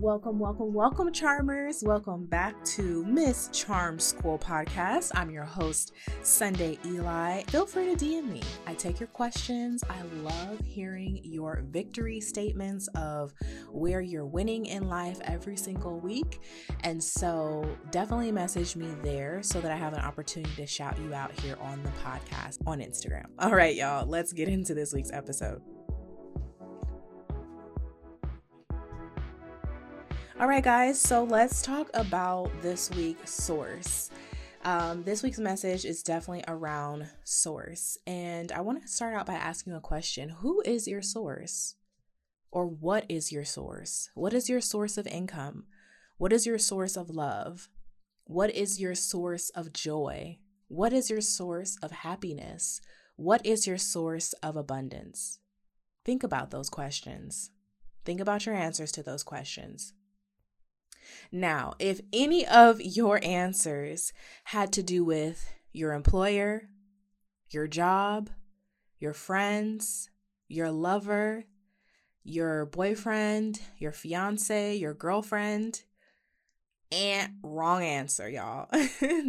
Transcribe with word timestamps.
Welcome, 0.00 0.38
welcome, 0.38 0.72
welcome, 0.72 1.12
charmers. 1.12 1.82
Welcome 1.84 2.24
back 2.24 2.64
to 2.64 3.04
Miss 3.04 3.50
Charm 3.52 3.98
School 3.98 4.38
podcast. 4.38 5.12
I'm 5.14 5.30
your 5.30 5.44
host, 5.44 5.92
Sunday 6.22 6.78
Eli. 6.86 7.42
Feel 7.48 7.66
free 7.66 7.94
to 7.94 8.02
DM 8.02 8.32
me. 8.32 8.40
I 8.66 8.72
take 8.72 8.98
your 8.98 9.08
questions. 9.08 9.84
I 9.90 10.00
love 10.22 10.58
hearing 10.64 11.20
your 11.22 11.64
victory 11.68 12.18
statements 12.18 12.88
of 12.94 13.34
where 13.70 14.00
you're 14.00 14.24
winning 14.24 14.64
in 14.64 14.88
life 14.88 15.20
every 15.24 15.58
single 15.58 16.00
week. 16.00 16.40
And 16.82 17.04
so 17.04 17.68
definitely 17.90 18.32
message 18.32 18.76
me 18.76 18.88
there 19.02 19.42
so 19.42 19.60
that 19.60 19.70
I 19.70 19.76
have 19.76 19.92
an 19.92 20.00
opportunity 20.00 20.56
to 20.56 20.66
shout 20.66 20.98
you 20.98 21.12
out 21.12 21.38
here 21.40 21.58
on 21.60 21.82
the 21.82 21.90
podcast 22.02 22.56
on 22.66 22.78
Instagram. 22.78 23.26
All 23.38 23.52
right, 23.52 23.76
y'all, 23.76 24.08
let's 24.08 24.32
get 24.32 24.48
into 24.48 24.72
this 24.72 24.94
week's 24.94 25.12
episode. 25.12 25.60
All 30.40 30.48
right, 30.48 30.64
guys, 30.64 30.98
so 30.98 31.24
let's 31.24 31.60
talk 31.60 31.90
about 31.92 32.50
this 32.62 32.90
week's 32.92 33.30
source. 33.30 34.08
Um, 34.64 35.02
this 35.02 35.22
week's 35.22 35.38
message 35.38 35.84
is 35.84 36.02
definitely 36.02 36.44
around 36.48 37.10
source. 37.24 37.98
And 38.06 38.50
I 38.50 38.62
want 38.62 38.80
to 38.80 38.88
start 38.88 39.14
out 39.14 39.26
by 39.26 39.34
asking 39.34 39.74
a 39.74 39.82
question 39.82 40.30
Who 40.30 40.62
is 40.64 40.88
your 40.88 41.02
source? 41.02 41.74
Or 42.50 42.66
what 42.66 43.04
is 43.10 43.30
your 43.30 43.44
source? 43.44 44.08
What 44.14 44.32
is 44.32 44.48
your 44.48 44.62
source 44.62 44.96
of 44.96 45.06
income? 45.06 45.66
What 46.16 46.32
is 46.32 46.46
your 46.46 46.56
source 46.56 46.96
of 46.96 47.10
love? 47.10 47.68
What 48.24 48.48
is 48.54 48.80
your 48.80 48.94
source 48.94 49.50
of 49.50 49.74
joy? 49.74 50.38
What 50.68 50.94
is 50.94 51.10
your 51.10 51.20
source 51.20 51.76
of 51.82 51.90
happiness? 51.90 52.80
What 53.16 53.44
is 53.44 53.66
your 53.66 53.76
source 53.76 54.32
of 54.42 54.56
abundance? 54.56 55.38
Think 56.02 56.22
about 56.22 56.50
those 56.50 56.70
questions. 56.70 57.50
Think 58.06 58.20
about 58.20 58.46
your 58.46 58.54
answers 58.54 58.90
to 58.92 59.02
those 59.02 59.22
questions. 59.22 59.92
Now, 61.32 61.74
if 61.78 62.00
any 62.12 62.46
of 62.46 62.80
your 62.80 63.20
answers 63.22 64.12
had 64.44 64.72
to 64.74 64.82
do 64.82 65.04
with 65.04 65.52
your 65.72 65.92
employer, 65.92 66.68
your 67.50 67.66
job, 67.66 68.30
your 68.98 69.12
friends, 69.12 70.10
your 70.48 70.70
lover, 70.70 71.44
your 72.22 72.66
boyfriend, 72.66 73.60
your 73.78 73.92
fiance, 73.92 74.76
your 74.76 74.94
girlfriend, 74.94 75.82
and 76.92 77.34
wrong 77.42 77.82
answer, 77.82 78.28
y'all. 78.28 78.68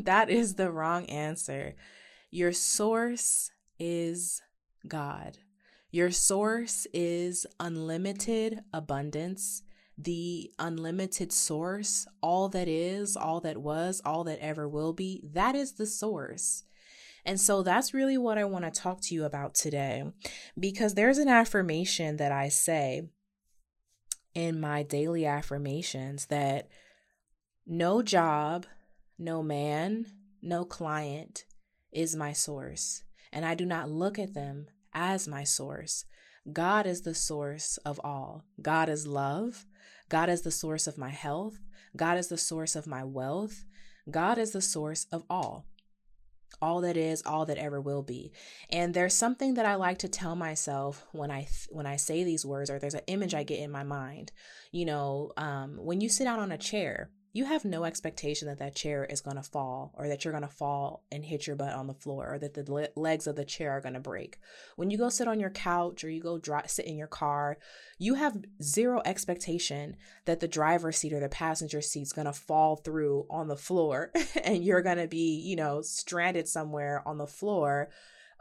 that 0.03 0.29
is 0.29 0.55
the 0.55 0.71
wrong 0.71 1.05
answer. 1.05 1.75
Your 2.31 2.51
source 2.51 3.51
is 3.79 4.41
God. 4.87 5.37
Your 5.91 6.11
source 6.11 6.87
is 6.93 7.45
unlimited 7.59 8.61
abundance 8.73 9.63
the 10.03 10.51
unlimited 10.59 11.31
source, 11.31 12.07
all 12.21 12.49
that 12.49 12.67
is, 12.67 13.15
all 13.15 13.39
that 13.41 13.57
was, 13.57 14.01
all 14.05 14.23
that 14.23 14.39
ever 14.39 14.67
will 14.67 14.93
be, 14.93 15.21
that 15.33 15.55
is 15.55 15.73
the 15.73 15.85
source. 15.85 16.63
And 17.25 17.39
so 17.39 17.61
that's 17.61 17.93
really 17.93 18.17
what 18.17 18.37
I 18.37 18.45
want 18.45 18.65
to 18.65 18.71
talk 18.71 19.01
to 19.01 19.13
you 19.13 19.25
about 19.25 19.53
today 19.53 20.03
because 20.59 20.95
there's 20.95 21.19
an 21.19 21.27
affirmation 21.27 22.17
that 22.17 22.31
I 22.31 22.49
say 22.49 23.09
in 24.33 24.59
my 24.59 24.81
daily 24.83 25.25
affirmations 25.25 26.27
that 26.27 26.67
no 27.67 28.01
job, 28.01 28.65
no 29.19 29.43
man, 29.43 30.07
no 30.41 30.65
client 30.65 31.45
is 31.91 32.15
my 32.15 32.33
source. 32.33 33.03
And 33.31 33.45
I 33.45 33.55
do 33.55 33.65
not 33.65 33.89
look 33.89 34.17
at 34.17 34.33
them 34.33 34.67
as 34.93 35.27
my 35.27 35.43
source. 35.43 36.05
God 36.51 36.87
is 36.87 37.01
the 37.01 37.13
source 37.13 37.77
of 37.85 37.99
all. 38.03 38.45
God 38.61 38.89
is 38.89 39.05
love. 39.05 39.65
God 40.11 40.29
is 40.29 40.41
the 40.41 40.51
source 40.51 40.87
of 40.87 40.97
my 40.97 41.09
health. 41.09 41.57
God 41.95 42.17
is 42.17 42.27
the 42.27 42.37
source 42.37 42.75
of 42.75 42.85
my 42.85 43.01
wealth. 43.01 43.63
God 44.09 44.37
is 44.37 44.51
the 44.51 44.59
source 44.59 45.07
of 45.09 45.23
all. 45.29 45.65
All 46.61 46.81
that 46.81 46.97
is, 46.97 47.23
all 47.25 47.45
that 47.45 47.57
ever 47.57 47.79
will 47.79 48.03
be. 48.03 48.33
And 48.69 48.93
there's 48.93 49.13
something 49.13 49.53
that 49.53 49.65
I 49.65 49.75
like 49.75 49.99
to 49.99 50.09
tell 50.09 50.35
myself 50.35 51.07
when 51.13 51.31
I 51.31 51.43
th- 51.43 51.69
when 51.69 51.85
I 51.85 51.95
say 51.95 52.25
these 52.25 52.45
words 52.45 52.69
or 52.69 52.77
there's 52.77 52.93
an 52.93 53.07
image 53.07 53.33
I 53.33 53.43
get 53.43 53.59
in 53.59 53.71
my 53.71 53.83
mind. 53.83 54.33
You 54.73 54.83
know, 54.83 55.31
um, 55.37 55.77
when 55.77 56.01
you 56.01 56.09
sit 56.09 56.25
down 56.25 56.39
on 56.39 56.51
a 56.51 56.57
chair, 56.57 57.09
you 57.33 57.45
have 57.45 57.63
no 57.63 57.85
expectation 57.85 58.47
that 58.47 58.59
that 58.59 58.75
chair 58.75 59.05
is 59.05 59.21
going 59.21 59.37
to 59.37 59.43
fall 59.43 59.93
or 59.97 60.07
that 60.09 60.25
you're 60.25 60.33
going 60.33 60.41
to 60.43 60.49
fall 60.49 61.05
and 61.11 61.23
hit 61.23 61.47
your 61.47 61.55
butt 61.55 61.73
on 61.73 61.87
the 61.87 61.93
floor 61.93 62.33
or 62.33 62.37
that 62.37 62.53
the 62.53 62.71
le- 62.71 62.87
legs 62.95 63.25
of 63.25 63.37
the 63.37 63.45
chair 63.45 63.71
are 63.71 63.81
going 63.81 63.93
to 63.93 64.01
break. 64.01 64.37
When 64.75 64.89
you 64.91 64.97
go 64.97 65.07
sit 65.07 65.29
on 65.29 65.39
your 65.39 65.49
couch 65.49 66.03
or 66.03 66.09
you 66.09 66.21
go 66.21 66.37
dri- 66.37 66.67
sit 66.67 66.85
in 66.85 66.97
your 66.97 67.07
car, 67.07 67.57
you 67.97 68.15
have 68.15 68.43
zero 68.61 69.01
expectation 69.05 69.95
that 70.25 70.41
the 70.41 70.47
driver's 70.47 70.97
seat 70.97 71.13
or 71.13 71.21
the 71.21 71.29
passenger 71.29 71.81
seat 71.81 72.01
is 72.01 72.13
going 72.13 72.25
to 72.25 72.33
fall 72.33 72.75
through 72.75 73.25
on 73.29 73.47
the 73.47 73.55
floor 73.55 74.11
and 74.43 74.63
you're 74.63 74.81
going 74.81 74.97
to 74.97 75.07
be, 75.07 75.41
you 75.45 75.55
know, 75.55 75.81
stranded 75.81 76.49
somewhere 76.49 77.01
on 77.05 77.17
the 77.17 77.27
floor 77.27 77.89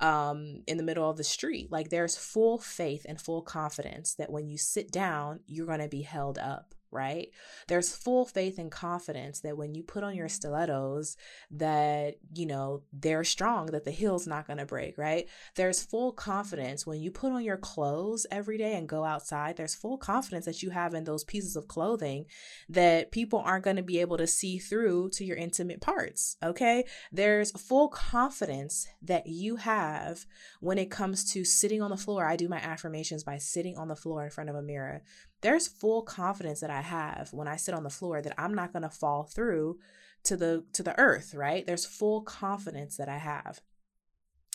um, 0.00 0.62
in 0.66 0.78
the 0.78 0.82
middle 0.82 1.08
of 1.08 1.16
the 1.16 1.24
street. 1.24 1.70
Like 1.70 1.90
there's 1.90 2.16
full 2.16 2.58
faith 2.58 3.06
and 3.08 3.20
full 3.20 3.42
confidence 3.42 4.14
that 4.14 4.32
when 4.32 4.48
you 4.48 4.58
sit 4.58 4.90
down, 4.90 5.40
you're 5.46 5.66
going 5.66 5.80
to 5.80 5.88
be 5.88 6.02
held 6.02 6.38
up 6.38 6.74
right? 6.90 7.28
There's 7.68 7.94
full 7.94 8.24
faith 8.24 8.58
and 8.58 8.70
confidence 8.70 9.40
that 9.40 9.56
when 9.56 9.74
you 9.74 9.82
put 9.82 10.04
on 10.04 10.14
your 10.14 10.28
stilettos 10.28 11.16
that 11.50 12.16
you 12.34 12.46
know 12.46 12.82
they're 12.92 13.24
strong 13.24 13.66
that 13.66 13.84
the 13.84 13.90
heel's 13.90 14.26
not 14.26 14.46
going 14.46 14.58
to 14.58 14.66
break 14.66 14.98
right? 14.98 15.28
There's 15.56 15.82
full 15.82 16.12
confidence 16.12 16.86
when 16.86 17.00
you 17.00 17.10
put 17.10 17.32
on 17.32 17.44
your 17.44 17.56
clothes 17.56 18.26
every 18.30 18.58
day 18.58 18.74
and 18.74 18.88
go 18.88 19.04
outside 19.04 19.56
there's 19.56 19.74
full 19.74 19.98
confidence 19.98 20.44
that 20.44 20.62
you 20.62 20.70
have 20.70 20.94
in 20.94 21.04
those 21.04 21.24
pieces 21.24 21.56
of 21.56 21.68
clothing 21.68 22.26
that 22.68 23.10
people 23.10 23.38
aren't 23.38 23.64
going 23.64 23.76
to 23.76 23.82
be 23.82 24.00
able 24.00 24.16
to 24.16 24.26
see 24.26 24.58
through 24.58 25.10
to 25.10 25.24
your 25.24 25.36
intimate 25.36 25.80
parts 25.80 26.36
okay? 26.42 26.84
There's 27.12 27.50
full 27.52 27.88
confidence 27.88 28.86
that 29.02 29.26
you 29.26 29.56
have 29.56 30.26
when 30.60 30.78
it 30.78 30.90
comes 30.90 31.30
to 31.32 31.44
sitting 31.44 31.82
on 31.82 31.90
the 31.90 31.96
floor. 31.96 32.26
I 32.26 32.36
do 32.36 32.48
my 32.48 32.58
affirmations 32.58 33.24
by 33.24 33.38
sitting 33.38 33.76
on 33.76 33.88
the 33.88 33.96
floor 33.96 34.24
in 34.24 34.30
front 34.30 34.50
of 34.50 34.56
a 34.56 34.62
mirror 34.62 35.02
there's 35.42 35.68
full 35.68 36.02
confidence 36.02 36.60
that 36.60 36.70
I 36.70 36.82
have 36.82 37.32
when 37.32 37.48
I 37.48 37.56
sit 37.56 37.74
on 37.74 37.82
the 37.82 37.90
floor 37.90 38.20
that 38.20 38.34
I'm 38.38 38.54
not 38.54 38.72
going 38.72 38.82
to 38.82 38.90
fall 38.90 39.24
through 39.24 39.78
to 40.24 40.36
the 40.36 40.64
to 40.74 40.82
the 40.82 40.98
earth, 40.98 41.34
right? 41.34 41.66
There's 41.66 41.86
full 41.86 42.22
confidence 42.22 42.96
that 42.96 43.08
I 43.08 43.18
have. 43.18 43.60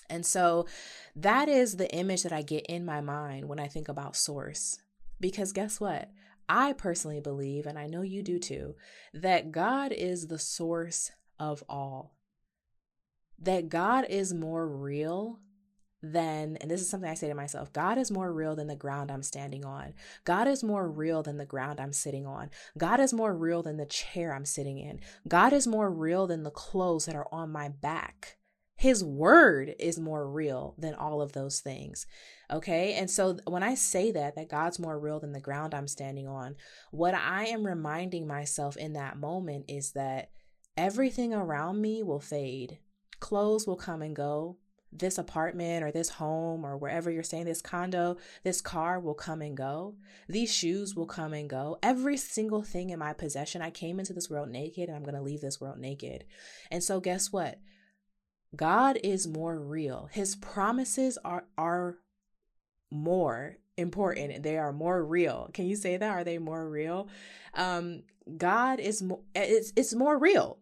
And 0.09 0.25
so 0.25 0.67
that 1.15 1.49
is 1.49 1.77
the 1.77 1.91
image 1.93 2.23
that 2.23 2.33
I 2.33 2.43
get 2.43 2.65
in 2.67 2.85
my 2.85 3.01
mind 3.01 3.47
when 3.47 3.59
I 3.59 3.67
think 3.67 3.87
about 3.87 4.15
source. 4.15 4.79
Because 5.19 5.51
guess 5.51 5.79
what? 5.79 6.11
I 6.47 6.73
personally 6.73 7.19
believe, 7.19 7.65
and 7.65 7.79
I 7.79 7.87
know 7.87 8.03
you 8.03 8.21
do 8.21 8.37
too, 8.37 8.75
that 9.13 9.51
God 9.51 9.91
is 9.91 10.27
the 10.27 10.37
source 10.37 11.11
of 11.39 11.63
all. 11.67 12.13
That 13.39 13.69
God 13.69 14.05
is 14.07 14.33
more 14.33 14.67
real 14.67 15.39
than, 16.11 16.57
and 16.57 16.69
this 16.69 16.81
is 16.81 16.89
something 16.89 17.09
I 17.09 17.15
say 17.15 17.27
to 17.27 17.35
myself 17.35 17.73
God 17.73 17.97
is 17.97 18.11
more 18.11 18.31
real 18.31 18.55
than 18.55 18.67
the 18.67 18.75
ground 18.75 19.11
I'm 19.11 19.23
standing 19.23 19.65
on. 19.65 19.93
God 20.23 20.47
is 20.47 20.63
more 20.63 20.89
real 20.89 21.23
than 21.23 21.37
the 21.37 21.45
ground 21.45 21.79
I'm 21.79 21.93
sitting 21.93 22.25
on. 22.25 22.49
God 22.77 22.99
is 22.99 23.13
more 23.13 23.35
real 23.35 23.63
than 23.63 23.77
the 23.77 23.85
chair 23.85 24.33
I'm 24.33 24.45
sitting 24.45 24.77
in. 24.77 24.99
God 25.27 25.53
is 25.53 25.67
more 25.67 25.91
real 25.91 26.27
than 26.27 26.43
the 26.43 26.51
clothes 26.51 27.05
that 27.05 27.15
are 27.15 27.27
on 27.31 27.51
my 27.51 27.69
back. 27.69 28.37
His 28.77 29.03
word 29.03 29.73
is 29.79 29.97
more 29.97 30.29
real 30.29 30.75
than 30.77 30.95
all 30.95 31.21
of 31.21 31.31
those 31.31 31.61
things. 31.61 32.05
Okay. 32.51 32.93
And 32.93 33.09
so 33.09 33.37
when 33.45 33.63
I 33.63 33.73
say 33.73 34.11
that, 34.11 34.35
that 34.35 34.49
God's 34.49 34.79
more 34.79 34.99
real 34.99 35.19
than 35.19 35.31
the 35.31 35.39
ground 35.39 35.73
I'm 35.73 35.87
standing 35.87 36.27
on, 36.27 36.55
what 36.91 37.13
I 37.13 37.45
am 37.45 37.65
reminding 37.65 38.27
myself 38.27 38.75
in 38.75 38.93
that 38.93 39.17
moment 39.17 39.65
is 39.69 39.93
that 39.93 40.31
everything 40.75 41.33
around 41.33 41.81
me 41.81 42.03
will 42.03 42.19
fade. 42.19 42.79
Clothes 43.21 43.65
will 43.65 43.77
come 43.77 44.01
and 44.01 44.13
go 44.13 44.57
this 44.97 45.17
apartment 45.17 45.83
or 45.83 45.91
this 45.91 46.09
home 46.09 46.65
or 46.65 46.77
wherever 46.77 47.11
you're 47.11 47.23
staying, 47.23 47.45
this 47.45 47.61
condo, 47.61 48.17
this 48.43 48.61
car 48.61 48.99
will 48.99 49.13
come 49.13 49.41
and 49.41 49.55
go. 49.55 49.95
These 50.27 50.53
shoes 50.53 50.95
will 50.95 51.05
come 51.05 51.33
and 51.33 51.49
go. 51.49 51.77
Every 51.83 52.17
single 52.17 52.63
thing 52.63 52.89
in 52.89 52.99
my 52.99 53.13
possession, 53.13 53.61
I 53.61 53.69
came 53.69 53.99
into 53.99 54.13
this 54.13 54.29
world 54.29 54.49
naked 54.49 54.87
and 54.89 54.95
I'm 54.95 55.03
going 55.03 55.15
to 55.15 55.21
leave 55.21 55.41
this 55.41 55.59
world 55.59 55.79
naked. 55.79 56.25
And 56.71 56.83
so, 56.83 56.99
guess 56.99 57.31
what? 57.31 57.59
God 58.55 58.97
is 59.03 59.27
more 59.27 59.59
real. 59.59 60.09
His 60.11 60.35
promises 60.35 61.17
are, 61.25 61.45
are 61.57 61.97
more 62.89 63.57
important. 63.77 64.43
They 64.43 64.57
are 64.57 64.71
more 64.71 65.03
real. 65.03 65.49
Can 65.53 65.65
you 65.65 65.75
say 65.75 65.97
that? 65.97 66.09
Are 66.09 66.23
they 66.23 66.37
more 66.37 66.69
real? 66.69 67.09
Um, 67.53 68.03
God 68.37 68.79
is 68.79 69.01
more, 69.01 69.19
it's, 69.35 69.73
it's 69.75 69.93
more 69.93 70.17
real 70.17 70.59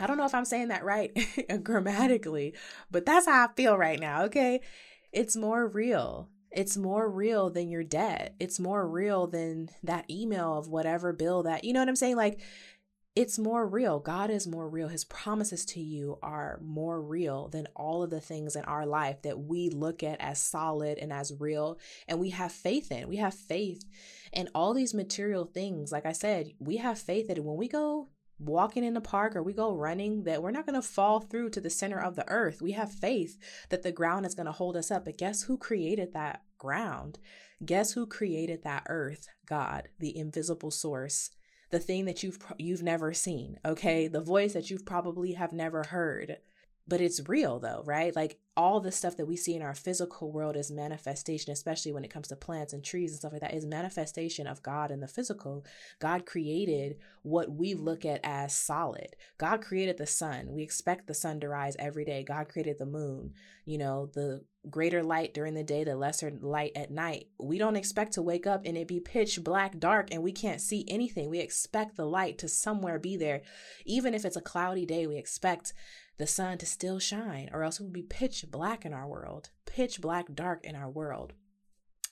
I 0.00 0.06
don't 0.06 0.16
know 0.16 0.26
if 0.26 0.34
I'm 0.34 0.44
saying 0.44 0.68
that 0.68 0.84
right 0.84 1.16
grammatically, 1.62 2.54
but 2.90 3.04
that's 3.04 3.26
how 3.26 3.46
I 3.46 3.48
feel 3.54 3.76
right 3.76 3.98
now, 3.98 4.24
okay? 4.24 4.60
It's 5.12 5.36
more 5.36 5.66
real. 5.66 6.28
It's 6.50 6.76
more 6.76 7.10
real 7.10 7.50
than 7.50 7.68
your 7.68 7.84
debt. 7.84 8.34
It's 8.38 8.58
more 8.58 8.88
real 8.88 9.26
than 9.26 9.68
that 9.82 10.10
email 10.10 10.56
of 10.56 10.68
whatever 10.68 11.12
bill 11.12 11.42
that, 11.42 11.64
you 11.64 11.72
know 11.72 11.80
what 11.80 11.88
I'm 11.88 11.96
saying? 11.96 12.16
Like, 12.16 12.40
it's 13.18 13.36
more 13.36 13.66
real. 13.66 13.98
God 13.98 14.30
is 14.30 14.46
more 14.46 14.68
real. 14.68 14.86
His 14.86 15.04
promises 15.04 15.64
to 15.66 15.80
you 15.80 16.20
are 16.22 16.60
more 16.62 17.02
real 17.02 17.48
than 17.48 17.66
all 17.74 18.04
of 18.04 18.10
the 18.10 18.20
things 18.20 18.54
in 18.54 18.64
our 18.64 18.86
life 18.86 19.22
that 19.22 19.40
we 19.40 19.70
look 19.70 20.04
at 20.04 20.20
as 20.20 20.38
solid 20.40 20.98
and 20.98 21.12
as 21.12 21.32
real 21.36 21.80
and 22.06 22.20
we 22.20 22.30
have 22.30 22.52
faith 22.52 22.92
in. 22.92 23.08
We 23.08 23.16
have 23.16 23.34
faith 23.34 23.82
in 24.32 24.48
all 24.54 24.72
these 24.72 24.94
material 24.94 25.46
things. 25.46 25.90
Like 25.90 26.06
I 26.06 26.12
said, 26.12 26.52
we 26.60 26.76
have 26.76 26.96
faith 26.96 27.26
that 27.26 27.42
when 27.42 27.56
we 27.56 27.66
go 27.66 28.06
walking 28.38 28.84
in 28.84 28.94
the 28.94 29.00
park 29.00 29.34
or 29.34 29.42
we 29.42 29.52
go 29.52 29.72
running 29.72 30.24
that 30.24 30.42
we're 30.42 30.50
not 30.50 30.66
going 30.66 30.80
to 30.80 30.86
fall 30.86 31.20
through 31.20 31.50
to 31.50 31.60
the 31.60 31.70
center 31.70 32.00
of 32.00 32.16
the 32.16 32.28
earth. 32.28 32.62
We 32.62 32.72
have 32.72 32.92
faith 32.92 33.38
that 33.70 33.82
the 33.82 33.92
ground 33.92 34.26
is 34.26 34.34
going 34.34 34.46
to 34.46 34.52
hold 34.52 34.76
us 34.76 34.90
up. 34.90 35.04
But 35.04 35.18
guess 35.18 35.42
who 35.42 35.58
created 35.58 36.12
that 36.14 36.42
ground? 36.58 37.18
Guess 37.64 37.92
who 37.92 38.06
created 38.06 38.62
that 38.62 38.84
earth? 38.88 39.28
God, 39.46 39.88
the 39.98 40.16
invisible 40.16 40.70
source 40.70 41.30
the 41.70 41.78
thing 41.78 42.06
that 42.06 42.22
you've 42.22 42.38
you've 42.58 42.82
never 42.82 43.12
seen, 43.12 43.58
okay? 43.64 44.08
The 44.08 44.20
voice 44.20 44.54
that 44.54 44.70
you've 44.70 44.86
probably 44.86 45.32
have 45.32 45.52
never 45.52 45.84
heard. 45.84 46.38
But 46.88 47.02
it's 47.02 47.28
real 47.28 47.60
though, 47.60 47.82
right? 47.84 48.16
Like 48.16 48.38
all 48.56 48.80
the 48.80 48.90
stuff 48.90 49.16
that 49.18 49.26
we 49.26 49.36
see 49.36 49.54
in 49.54 49.62
our 49.62 49.74
physical 49.74 50.32
world 50.32 50.56
is 50.56 50.70
manifestation, 50.70 51.52
especially 51.52 51.92
when 51.92 52.02
it 52.02 52.10
comes 52.10 52.28
to 52.28 52.36
plants 52.36 52.72
and 52.72 52.82
trees 52.82 53.12
and 53.12 53.18
stuff 53.20 53.32
like 53.32 53.42
that, 53.42 53.54
is 53.54 53.66
manifestation 53.66 54.46
of 54.46 54.62
God 54.62 54.90
in 54.90 54.98
the 54.98 55.06
physical. 55.06 55.64
God 56.00 56.26
created 56.26 56.96
what 57.22 57.52
we 57.52 57.74
look 57.74 58.04
at 58.04 58.20
as 58.24 58.56
solid. 58.56 59.14
God 59.36 59.60
created 59.60 59.98
the 59.98 60.06
sun. 60.06 60.48
We 60.50 60.62
expect 60.62 61.06
the 61.06 61.14
sun 61.14 61.38
to 61.40 61.48
rise 61.48 61.76
every 61.78 62.04
day. 62.04 62.24
God 62.24 62.48
created 62.48 62.78
the 62.78 62.86
moon, 62.86 63.34
you 63.66 63.78
know, 63.78 64.10
the 64.14 64.42
greater 64.68 65.02
light 65.02 65.34
during 65.34 65.54
the 65.54 65.62
day, 65.62 65.84
the 65.84 65.94
lesser 65.94 66.32
light 66.40 66.72
at 66.74 66.90
night. 66.90 67.28
We 67.38 67.58
don't 67.58 67.76
expect 67.76 68.14
to 68.14 68.22
wake 68.22 68.46
up 68.46 68.62
and 68.64 68.76
it 68.76 68.88
be 68.88 68.98
pitch 68.98 69.42
black, 69.44 69.78
dark, 69.78 70.08
and 70.10 70.22
we 70.22 70.32
can't 70.32 70.60
see 70.60 70.84
anything. 70.88 71.30
We 71.30 71.38
expect 71.38 71.96
the 71.96 72.06
light 72.06 72.38
to 72.38 72.48
somewhere 72.48 72.98
be 72.98 73.16
there. 73.16 73.42
Even 73.86 74.14
if 74.14 74.24
it's 74.24 74.36
a 74.36 74.40
cloudy 74.42 74.84
day, 74.84 75.06
we 75.06 75.16
expect 75.16 75.74
the 76.18 76.26
sun 76.26 76.58
to 76.58 76.66
still 76.66 76.98
shine, 76.98 77.48
or 77.52 77.62
else 77.62 77.80
it 77.80 77.84
would 77.84 77.92
be 77.92 78.02
pitch 78.02 78.44
black 78.50 78.84
in 78.84 78.92
our 78.92 79.06
world, 79.06 79.50
pitch 79.66 80.00
black, 80.00 80.34
dark 80.34 80.64
in 80.64 80.76
our 80.76 80.90
world. 80.90 81.32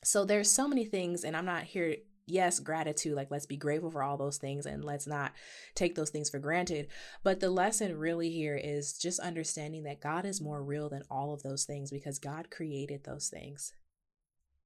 So 0.03 0.25
there's 0.25 0.50
so 0.50 0.69
many 0.69 0.85
things, 0.85 1.25
and 1.25 1.37
I'm 1.37 1.47
not 1.47 1.64
here 1.64 1.97
yes, 2.26 2.58
gratitude, 2.58 3.14
like 3.14 3.31
let's 3.31 3.47
be 3.47 3.56
grateful 3.56 3.91
for 3.91 4.03
all 4.03 4.17
those 4.17 4.38
things 4.38 4.67
and 4.67 4.85
let's 4.85 5.06
not 5.06 5.32
take 5.75 5.94
those 5.94 6.11
things 6.11 6.29
for 6.29 6.38
granted. 6.38 6.88
But 7.23 7.41
the 7.41 7.50
lesson 7.50 7.97
really 7.97 8.31
here 8.31 8.56
is 8.56 8.99
just 8.99 9.20
understanding 9.20 9.85
that 9.85 10.00
God 10.00 10.26
is 10.26 10.41
more 10.41 10.62
real 10.62 10.88
than 10.88 11.05
all 11.11 11.32
of 11.32 11.43
those 11.43 11.64
things 11.64 11.91
because 11.91 12.19
God 12.19 12.50
created 12.50 13.05
those 13.05 13.29
things. 13.29 13.73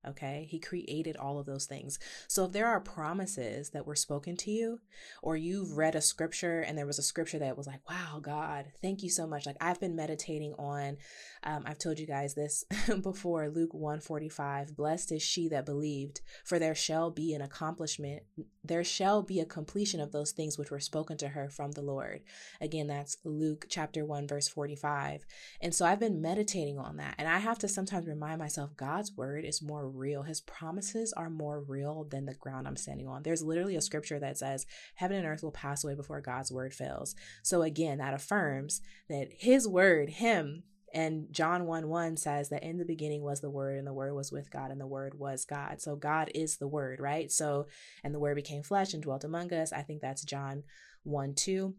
Okay, 0.08 0.46
he 0.50 0.58
created 0.58 1.18
all 1.18 1.38
of 1.38 1.44
those 1.44 1.66
things. 1.66 1.98
So 2.26 2.46
if 2.46 2.52
there 2.52 2.66
are 2.66 2.80
promises 2.80 3.70
that 3.70 3.86
were 3.86 3.94
spoken 3.94 4.34
to 4.38 4.50
you, 4.50 4.80
or 5.22 5.36
you've 5.36 5.76
read 5.76 5.94
a 5.94 6.00
scripture 6.00 6.60
and 6.60 6.78
there 6.78 6.86
was 6.86 6.98
a 6.98 7.02
scripture 7.02 7.38
that 7.40 7.58
was 7.58 7.66
like, 7.66 7.88
wow, 7.88 8.18
God, 8.22 8.66
thank 8.80 9.02
you 9.02 9.10
so 9.10 9.26
much. 9.26 9.44
Like 9.44 9.58
I've 9.60 9.78
been 9.78 9.96
meditating 9.96 10.54
on, 10.54 10.96
um, 11.44 11.64
I've 11.66 11.78
told 11.78 11.98
you 11.98 12.06
guys 12.06 12.34
this 12.34 12.64
before, 13.02 13.50
Luke 13.50 13.74
145, 13.74 14.74
blessed 14.74 15.12
is 15.12 15.22
she 15.22 15.48
that 15.48 15.66
believed, 15.66 16.22
for 16.44 16.58
there 16.58 16.74
shall 16.74 17.10
be 17.10 17.34
an 17.34 17.42
accomplishment, 17.42 18.22
there 18.62 18.84
shall 18.84 19.22
be 19.22 19.40
a 19.40 19.46
completion 19.46 20.00
of 20.00 20.12
those 20.12 20.32
things 20.32 20.58
which 20.58 20.70
were 20.70 20.80
spoken 20.80 21.16
to 21.18 21.28
her 21.28 21.48
from 21.48 21.72
the 21.72 21.82
Lord. 21.82 22.20
Again, 22.60 22.88
that's 22.88 23.16
Luke 23.24 23.66
chapter 23.68 24.04
1, 24.04 24.28
verse 24.28 24.48
45. 24.48 25.24
And 25.62 25.74
so 25.74 25.86
I've 25.86 26.00
been 26.00 26.20
meditating 26.20 26.78
on 26.78 26.98
that. 26.98 27.14
And 27.18 27.26
I 27.26 27.38
have 27.38 27.58
to 27.60 27.68
sometimes 27.68 28.06
remind 28.06 28.38
myself, 28.38 28.76
God's 28.76 29.16
word 29.16 29.44
is 29.44 29.62
more 29.62 29.88
real. 29.88 30.22
His 30.22 30.40
promises 30.42 31.12
are 31.14 31.30
more 31.30 31.60
real 31.60 32.04
than 32.04 32.26
the 32.26 32.34
ground 32.34 32.68
I'm 32.68 32.76
standing 32.76 33.08
on. 33.08 33.22
There's 33.22 33.42
literally 33.42 33.76
a 33.76 33.80
scripture 33.80 34.18
that 34.20 34.38
says, 34.38 34.66
Heaven 34.94 35.16
and 35.16 35.26
earth 35.26 35.42
will 35.42 35.52
pass 35.52 35.82
away 35.82 35.94
before 35.94 36.20
God's 36.20 36.52
word 36.52 36.74
fails. 36.74 37.14
So 37.42 37.62
again, 37.62 37.98
that 37.98 38.14
affirms 38.14 38.82
that 39.08 39.28
His 39.38 39.66
word, 39.66 40.10
Him, 40.10 40.64
and 40.92 41.26
John 41.30 41.66
1 41.66 41.88
1 41.88 42.16
says 42.16 42.48
that 42.48 42.62
in 42.62 42.78
the 42.78 42.84
beginning 42.84 43.22
was 43.22 43.40
the 43.40 43.50
Word, 43.50 43.78
and 43.78 43.86
the 43.86 43.92
Word 43.92 44.14
was 44.14 44.32
with 44.32 44.50
God, 44.50 44.70
and 44.70 44.80
the 44.80 44.86
Word 44.86 45.18
was 45.18 45.44
God. 45.44 45.80
So 45.80 45.96
God 45.96 46.30
is 46.34 46.56
the 46.56 46.68
Word, 46.68 47.00
right? 47.00 47.30
So, 47.30 47.66
and 48.02 48.14
the 48.14 48.18
Word 48.18 48.36
became 48.36 48.62
flesh 48.62 48.94
and 48.94 49.02
dwelt 49.02 49.24
among 49.24 49.52
us. 49.52 49.72
I 49.72 49.82
think 49.82 50.00
that's 50.00 50.24
John 50.24 50.64
1 51.04 51.34
2. 51.34 51.74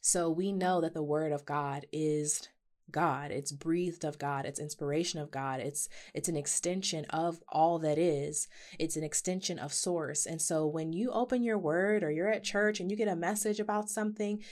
So 0.00 0.30
we 0.30 0.52
know 0.52 0.80
that 0.80 0.94
the 0.94 1.02
Word 1.02 1.32
of 1.32 1.44
God 1.44 1.86
is 1.92 2.48
God. 2.90 3.30
It's 3.30 3.52
breathed 3.52 4.04
of 4.04 4.18
God. 4.18 4.46
It's 4.46 4.60
inspiration 4.60 5.20
of 5.20 5.30
God. 5.30 5.60
It's 5.60 5.88
it's 6.12 6.28
an 6.28 6.36
extension 6.36 7.04
of 7.06 7.40
all 7.48 7.78
that 7.80 7.98
is. 7.98 8.48
It's 8.78 8.96
an 8.96 9.04
extension 9.04 9.58
of 9.58 9.72
source. 9.72 10.26
And 10.26 10.40
so 10.40 10.66
when 10.66 10.92
you 10.92 11.10
open 11.10 11.42
your 11.42 11.58
word 11.58 12.02
or 12.02 12.10
you're 12.10 12.32
at 12.32 12.44
church 12.44 12.80
and 12.80 12.90
you 12.90 12.96
get 12.96 13.08
a 13.08 13.16
message 13.16 13.60
about 13.60 13.88
something, 13.88 14.42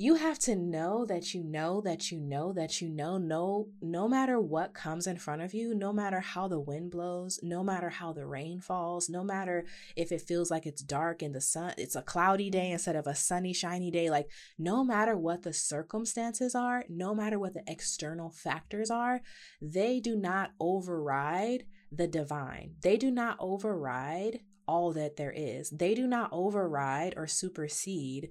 you 0.00 0.14
have 0.14 0.38
to 0.38 0.54
know 0.54 1.04
that 1.06 1.34
you 1.34 1.42
know 1.42 1.80
that 1.80 2.12
you 2.12 2.20
know 2.20 2.52
that 2.52 2.80
you 2.80 2.88
know 2.88 3.18
no 3.18 3.66
no 3.82 4.06
matter 4.06 4.38
what 4.38 4.72
comes 4.72 5.08
in 5.08 5.18
front 5.18 5.42
of 5.42 5.52
you 5.52 5.74
no 5.74 5.92
matter 5.92 6.20
how 6.20 6.46
the 6.46 6.60
wind 6.60 6.88
blows 6.92 7.40
no 7.42 7.64
matter 7.64 7.88
how 7.88 8.12
the 8.12 8.24
rain 8.24 8.60
falls 8.60 9.08
no 9.08 9.24
matter 9.24 9.64
if 9.96 10.12
it 10.12 10.22
feels 10.22 10.52
like 10.52 10.66
it's 10.66 10.82
dark 10.82 11.20
and 11.20 11.34
the 11.34 11.40
sun 11.40 11.74
it's 11.76 11.96
a 11.96 12.02
cloudy 12.02 12.48
day 12.48 12.70
instead 12.70 12.94
of 12.94 13.08
a 13.08 13.14
sunny 13.14 13.52
shiny 13.52 13.90
day 13.90 14.08
like 14.08 14.30
no 14.56 14.84
matter 14.84 15.16
what 15.16 15.42
the 15.42 15.52
circumstances 15.52 16.54
are 16.54 16.84
no 16.88 17.12
matter 17.12 17.36
what 17.36 17.52
the 17.52 17.64
external 17.66 18.30
factors 18.30 18.90
are 18.90 19.20
they 19.60 19.98
do 19.98 20.14
not 20.14 20.52
override 20.60 21.64
the 21.90 22.06
divine. 22.06 22.74
They 22.82 22.96
do 22.96 23.10
not 23.10 23.36
override 23.40 24.40
all 24.66 24.92
that 24.92 25.16
there 25.16 25.32
is. 25.34 25.70
They 25.70 25.94
do 25.94 26.06
not 26.06 26.30
override 26.32 27.14
or 27.16 27.26
supersede 27.26 28.30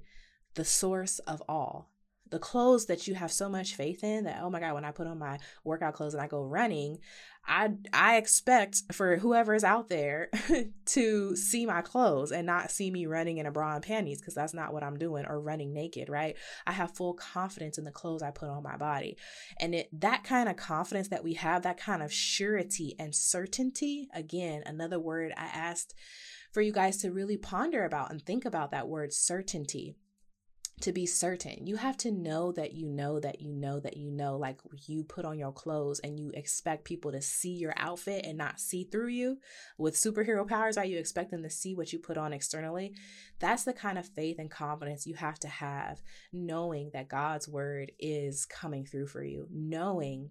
the 0.57 0.65
source 0.65 1.19
of 1.19 1.41
all. 1.47 1.89
The 2.29 2.39
clothes 2.39 2.87
that 2.87 3.07
you 3.07 3.15
have 3.15 3.31
so 3.31 3.47
much 3.47 3.75
faith 3.75 4.03
in 4.03 4.25
that 4.25 4.41
oh 4.41 4.49
my 4.49 4.59
god 4.59 4.73
when 4.73 4.83
I 4.83 4.91
put 4.91 5.07
on 5.07 5.17
my 5.17 5.39
workout 5.63 5.93
clothes 5.93 6.13
and 6.13 6.21
I 6.21 6.27
go 6.27 6.43
running 6.43 6.99
I 7.47 7.71
I 7.93 8.17
expect 8.17 8.81
for 8.91 9.15
whoever 9.17 9.55
is 9.55 9.63
out 9.63 9.87
there 9.87 10.29
to 10.87 11.35
see 11.37 11.65
my 11.65 11.81
clothes 11.81 12.33
and 12.33 12.45
not 12.45 12.71
see 12.71 12.91
me 12.91 13.05
running 13.05 13.37
in 13.37 13.45
a 13.45 13.51
bra 13.51 13.75
and 13.75 13.83
panties 13.83 14.19
because 14.19 14.33
that's 14.33 14.53
not 14.53 14.73
what 14.73 14.83
I'm 14.83 14.97
doing 14.97 15.25
or 15.25 15.39
running 15.39 15.73
naked, 15.73 16.09
right? 16.09 16.35
I 16.65 16.73
have 16.73 16.95
full 16.95 17.13
confidence 17.13 17.77
in 17.77 17.85
the 17.85 17.91
clothes 17.91 18.21
I 18.21 18.31
put 18.31 18.49
on 18.49 18.63
my 18.63 18.75
body. 18.75 19.17
And 19.59 19.73
it 19.73 19.89
that 20.01 20.25
kind 20.25 20.49
of 20.49 20.57
confidence 20.57 21.07
that 21.07 21.23
we 21.23 21.35
have, 21.35 21.61
that 21.63 21.79
kind 21.79 22.03
of 22.03 22.11
surety 22.11 22.95
and 22.99 23.15
certainty, 23.15 24.09
again, 24.13 24.63
another 24.65 24.99
word 24.99 25.31
I 25.37 25.45
asked 25.45 25.93
for 26.51 26.61
you 26.61 26.73
guys 26.73 26.97
to 26.97 27.11
really 27.11 27.37
ponder 27.37 27.85
about 27.85 28.11
and 28.11 28.21
think 28.21 28.43
about 28.43 28.71
that 28.71 28.89
word 28.89 29.13
certainty 29.13 29.95
to 30.81 30.91
be 30.91 31.07
certain. 31.07 31.65
You 31.65 31.75
have 31.77 31.97
to 31.97 32.11
know 32.11 32.51
that 32.51 32.73
you 32.73 32.87
know 32.87 33.19
that 33.19 33.41
you 33.41 33.51
know 33.51 33.79
that 33.79 33.97
you 33.97 34.11
know, 34.11 34.37
like 34.37 34.59
you 34.85 35.03
put 35.03 35.25
on 35.25 35.39
your 35.39 35.51
clothes 35.51 35.99
and 35.99 36.19
you 36.19 36.31
expect 36.35 36.83
people 36.83 37.11
to 37.11 37.21
see 37.21 37.53
your 37.53 37.73
outfit 37.77 38.25
and 38.25 38.37
not 38.37 38.59
see 38.59 38.83
through 38.83 39.07
you 39.07 39.39
with 39.79 39.95
superhero 39.95 40.47
powers, 40.47 40.77
right? 40.77 40.89
You 40.89 40.99
expect 40.99 41.31
them 41.31 41.41
to 41.43 41.49
see 41.49 41.73
what 41.73 41.91
you 41.91 41.99
put 41.99 42.17
on 42.17 42.31
externally. 42.31 42.93
That's 43.39 43.63
the 43.63 43.73
kind 43.73 43.97
of 43.97 44.07
faith 44.07 44.37
and 44.37 44.51
confidence 44.51 45.07
you 45.07 45.15
have 45.15 45.39
to 45.39 45.47
have, 45.47 46.01
knowing 46.31 46.91
that 46.93 47.09
God's 47.09 47.47
word 47.47 47.91
is 47.97 48.45
coming 48.45 48.85
through 48.85 49.07
for 49.07 49.23
you, 49.23 49.47
knowing 49.51 50.29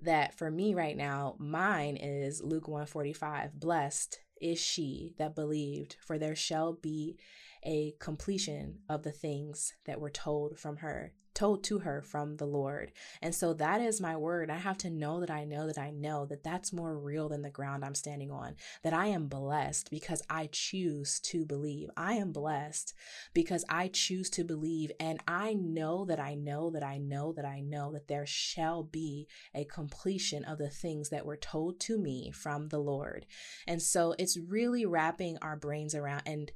that 0.00 0.36
for 0.36 0.50
me 0.50 0.74
right 0.74 0.96
now, 0.96 1.36
mine 1.38 1.96
is 1.96 2.42
Luke 2.42 2.66
145 2.66 3.60
blessed 3.60 4.18
is 4.40 4.58
she 4.60 5.14
that 5.18 5.34
believed, 5.34 5.96
for 6.00 6.18
there 6.18 6.36
shall 6.36 6.74
be 6.74 7.16
a 7.64 7.94
completion 7.98 8.80
of 8.88 9.02
the 9.02 9.12
things 9.12 9.74
that 9.84 10.00
were 10.00 10.10
told 10.10 10.58
from 10.58 10.78
her 10.78 11.12
told 11.36 11.62
to 11.62 11.80
her 11.80 12.00
from 12.00 12.36
the 12.36 12.46
Lord. 12.46 12.90
And 13.20 13.34
so 13.34 13.52
that 13.54 13.80
is 13.80 14.00
my 14.00 14.16
word. 14.16 14.50
I 14.50 14.56
have 14.56 14.78
to 14.78 14.90
know 14.90 15.20
that 15.20 15.30
I 15.30 15.44
know 15.44 15.66
that 15.66 15.78
I 15.78 15.90
know 15.90 16.24
that 16.26 16.42
that's 16.42 16.72
more 16.72 16.98
real 16.98 17.28
than 17.28 17.42
the 17.42 17.50
ground 17.50 17.84
I'm 17.84 17.94
standing 17.94 18.30
on. 18.30 18.56
That 18.82 18.94
I 18.94 19.08
am 19.08 19.28
blessed 19.28 19.90
because 19.90 20.22
I 20.30 20.48
choose 20.50 21.20
to 21.20 21.44
believe. 21.44 21.90
I 21.96 22.14
am 22.14 22.32
blessed 22.32 22.94
because 23.34 23.64
I 23.68 23.88
choose 23.88 24.30
to 24.30 24.44
believe. 24.44 24.90
And 24.98 25.20
I 25.28 25.52
know 25.52 26.06
that 26.06 26.18
I 26.18 26.34
know 26.34 26.70
that 26.70 26.82
I 26.82 26.96
know 26.96 27.34
that 27.34 27.44
I 27.44 27.60
know 27.60 27.92
that 27.92 28.08
there 28.08 28.26
shall 28.26 28.82
be 28.82 29.28
a 29.54 29.64
completion 29.64 30.42
of 30.42 30.56
the 30.56 30.70
things 30.70 31.10
that 31.10 31.26
were 31.26 31.36
told 31.36 31.78
to 31.80 31.98
me 31.98 32.30
from 32.30 32.68
the 32.68 32.80
Lord. 32.80 33.26
And 33.68 33.82
so 33.82 34.14
it's 34.18 34.38
really 34.38 34.86
wrapping 34.86 35.36
our 35.42 35.56
brains 35.56 35.94
around 35.94 36.22
and 36.24 36.50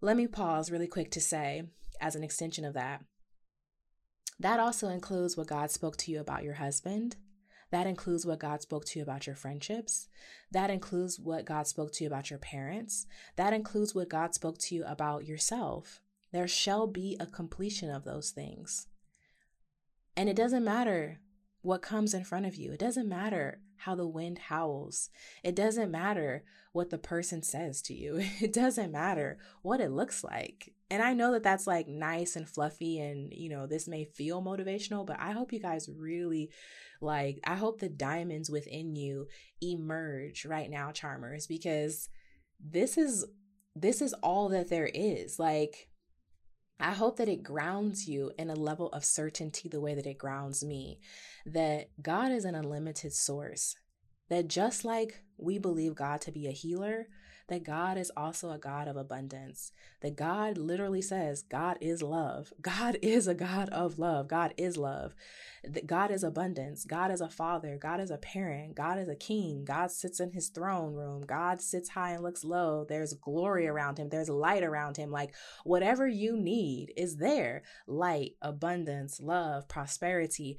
let 0.00 0.16
me 0.16 0.26
pause 0.26 0.70
really 0.70 0.86
quick 0.86 1.10
to 1.12 1.20
say, 1.20 1.64
as 2.00 2.14
an 2.14 2.24
extension 2.24 2.64
of 2.64 2.74
that, 2.74 3.04
that 4.38 4.58
also 4.58 4.88
includes 4.88 5.36
what 5.36 5.48
God 5.48 5.70
spoke 5.70 5.96
to 5.98 6.10
you 6.10 6.20
about 6.20 6.42
your 6.42 6.54
husband. 6.54 7.16
That 7.70 7.86
includes 7.86 8.24
what 8.24 8.40
God 8.40 8.62
spoke 8.62 8.84
to 8.86 8.98
you 8.98 9.02
about 9.02 9.26
your 9.26 9.36
friendships. 9.36 10.08
That 10.50 10.70
includes 10.70 11.20
what 11.20 11.44
God 11.44 11.66
spoke 11.66 11.92
to 11.92 12.04
you 12.04 12.08
about 12.08 12.30
your 12.30 12.38
parents. 12.38 13.06
That 13.36 13.52
includes 13.52 13.94
what 13.94 14.08
God 14.08 14.34
spoke 14.34 14.58
to 14.58 14.74
you 14.74 14.84
about 14.84 15.26
yourself. 15.26 16.00
There 16.32 16.48
shall 16.48 16.86
be 16.86 17.16
a 17.20 17.26
completion 17.26 17.90
of 17.90 18.04
those 18.04 18.30
things. 18.30 18.86
And 20.16 20.28
it 20.28 20.36
doesn't 20.36 20.64
matter 20.64 21.20
what 21.60 21.82
comes 21.82 22.14
in 22.14 22.24
front 22.24 22.46
of 22.46 22.56
you, 22.56 22.72
it 22.72 22.80
doesn't 22.80 23.08
matter 23.08 23.60
how 23.80 23.94
the 23.94 24.06
wind 24.06 24.38
howls. 24.38 25.10
It 25.42 25.56
doesn't 25.56 25.90
matter 25.90 26.44
what 26.72 26.90
the 26.90 26.98
person 26.98 27.42
says 27.42 27.82
to 27.82 27.94
you. 27.94 28.22
It 28.40 28.52
doesn't 28.52 28.92
matter 28.92 29.38
what 29.62 29.80
it 29.80 29.90
looks 29.90 30.22
like. 30.22 30.74
And 30.90 31.02
I 31.02 31.14
know 31.14 31.32
that 31.32 31.42
that's 31.42 31.66
like 31.66 31.88
nice 31.88 32.36
and 32.36 32.48
fluffy 32.48 32.98
and, 32.98 33.32
you 33.32 33.48
know, 33.48 33.66
this 33.66 33.86
may 33.88 34.04
feel 34.04 34.42
motivational, 34.42 35.06
but 35.06 35.18
I 35.20 35.32
hope 35.32 35.52
you 35.52 35.60
guys 35.60 35.88
really 35.88 36.50
like, 37.00 37.40
I 37.44 37.54
hope 37.54 37.80
the 37.80 37.88
diamonds 37.88 38.50
within 38.50 38.96
you 38.96 39.28
emerge 39.62 40.44
right 40.44 40.70
now, 40.70 40.90
charmers, 40.92 41.46
because 41.46 42.08
this 42.58 42.98
is, 42.98 43.26
this 43.74 44.02
is 44.02 44.12
all 44.14 44.48
that 44.50 44.68
there 44.68 44.90
is. 44.92 45.38
Like, 45.38 45.89
I 46.80 46.92
hope 46.92 47.16
that 47.18 47.28
it 47.28 47.42
grounds 47.42 48.08
you 48.08 48.32
in 48.38 48.48
a 48.48 48.54
level 48.54 48.88
of 48.88 49.04
certainty 49.04 49.68
the 49.68 49.80
way 49.80 49.94
that 49.94 50.06
it 50.06 50.18
grounds 50.18 50.64
me. 50.64 51.00
That 51.44 51.90
God 52.00 52.32
is 52.32 52.44
an 52.44 52.54
unlimited 52.54 53.12
source. 53.12 53.76
That 54.30 54.48
just 54.48 54.84
like 54.84 55.22
we 55.36 55.58
believe 55.58 55.94
God 55.94 56.20
to 56.22 56.32
be 56.32 56.46
a 56.46 56.52
healer, 56.52 57.08
that 57.50 57.64
God 57.64 57.98
is 57.98 58.10
also 58.16 58.50
a 58.50 58.58
God 58.58 58.88
of 58.88 58.96
abundance. 58.96 59.72
That 60.00 60.16
God 60.16 60.56
literally 60.56 61.02
says, 61.02 61.42
God 61.42 61.76
is 61.80 62.00
love. 62.00 62.52
God 62.62 62.96
is 63.02 63.26
a 63.26 63.34
God 63.34 63.68
of 63.70 63.98
love. 63.98 64.28
God 64.28 64.54
is 64.56 64.76
love. 64.76 65.14
That 65.64 65.86
God 65.86 66.10
is 66.10 66.22
abundance. 66.22 66.84
God 66.84 67.10
is 67.10 67.20
a 67.20 67.28
father. 67.28 67.76
God 67.76 68.00
is 68.00 68.10
a 68.10 68.18
parent. 68.18 68.76
God 68.76 68.98
is 68.98 69.08
a 69.08 69.16
king. 69.16 69.64
God 69.64 69.90
sits 69.90 70.20
in 70.20 70.30
his 70.30 70.48
throne 70.48 70.94
room. 70.94 71.22
God 71.26 71.60
sits 71.60 71.90
high 71.90 72.12
and 72.12 72.22
looks 72.22 72.44
low. 72.44 72.86
There's 72.88 73.14
glory 73.14 73.66
around 73.66 73.98
him. 73.98 74.08
There's 74.08 74.30
light 74.30 74.62
around 74.62 74.96
him. 74.96 75.10
Like 75.10 75.34
whatever 75.64 76.08
you 76.08 76.36
need 76.36 76.92
is 76.96 77.16
there 77.16 77.62
light, 77.86 78.36
abundance, 78.40 79.20
love, 79.20 79.68
prosperity, 79.68 80.56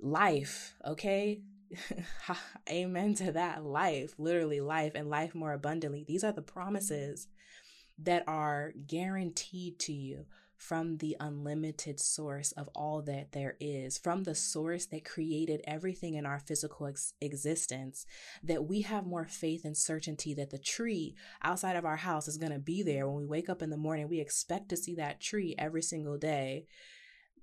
life. 0.00 0.74
Okay. 0.84 1.40
Amen 2.70 3.14
to 3.16 3.32
that. 3.32 3.64
Life, 3.64 4.14
literally 4.18 4.60
life 4.60 4.92
and 4.94 5.08
life 5.08 5.34
more 5.34 5.52
abundantly. 5.52 6.04
These 6.06 6.24
are 6.24 6.32
the 6.32 6.42
promises 6.42 7.28
that 7.98 8.24
are 8.26 8.72
guaranteed 8.86 9.78
to 9.80 9.92
you 9.92 10.26
from 10.56 10.98
the 10.98 11.16
unlimited 11.18 11.98
source 11.98 12.52
of 12.52 12.68
all 12.72 13.02
that 13.02 13.32
there 13.32 13.56
is, 13.58 13.98
from 13.98 14.22
the 14.22 14.34
source 14.34 14.86
that 14.86 15.04
created 15.04 15.60
everything 15.66 16.14
in 16.14 16.24
our 16.24 16.38
physical 16.38 16.86
ex- 16.86 17.14
existence, 17.20 18.06
that 18.44 18.64
we 18.68 18.82
have 18.82 19.04
more 19.04 19.24
faith 19.24 19.64
and 19.64 19.76
certainty 19.76 20.34
that 20.34 20.50
the 20.50 20.58
tree 20.58 21.16
outside 21.42 21.74
of 21.74 21.84
our 21.84 21.96
house 21.96 22.28
is 22.28 22.38
going 22.38 22.52
to 22.52 22.60
be 22.60 22.80
there. 22.84 23.08
When 23.08 23.16
we 23.16 23.26
wake 23.26 23.48
up 23.48 23.60
in 23.60 23.70
the 23.70 23.76
morning, 23.76 24.08
we 24.08 24.20
expect 24.20 24.68
to 24.68 24.76
see 24.76 24.94
that 24.94 25.20
tree 25.20 25.56
every 25.58 25.82
single 25.82 26.16
day. 26.16 26.66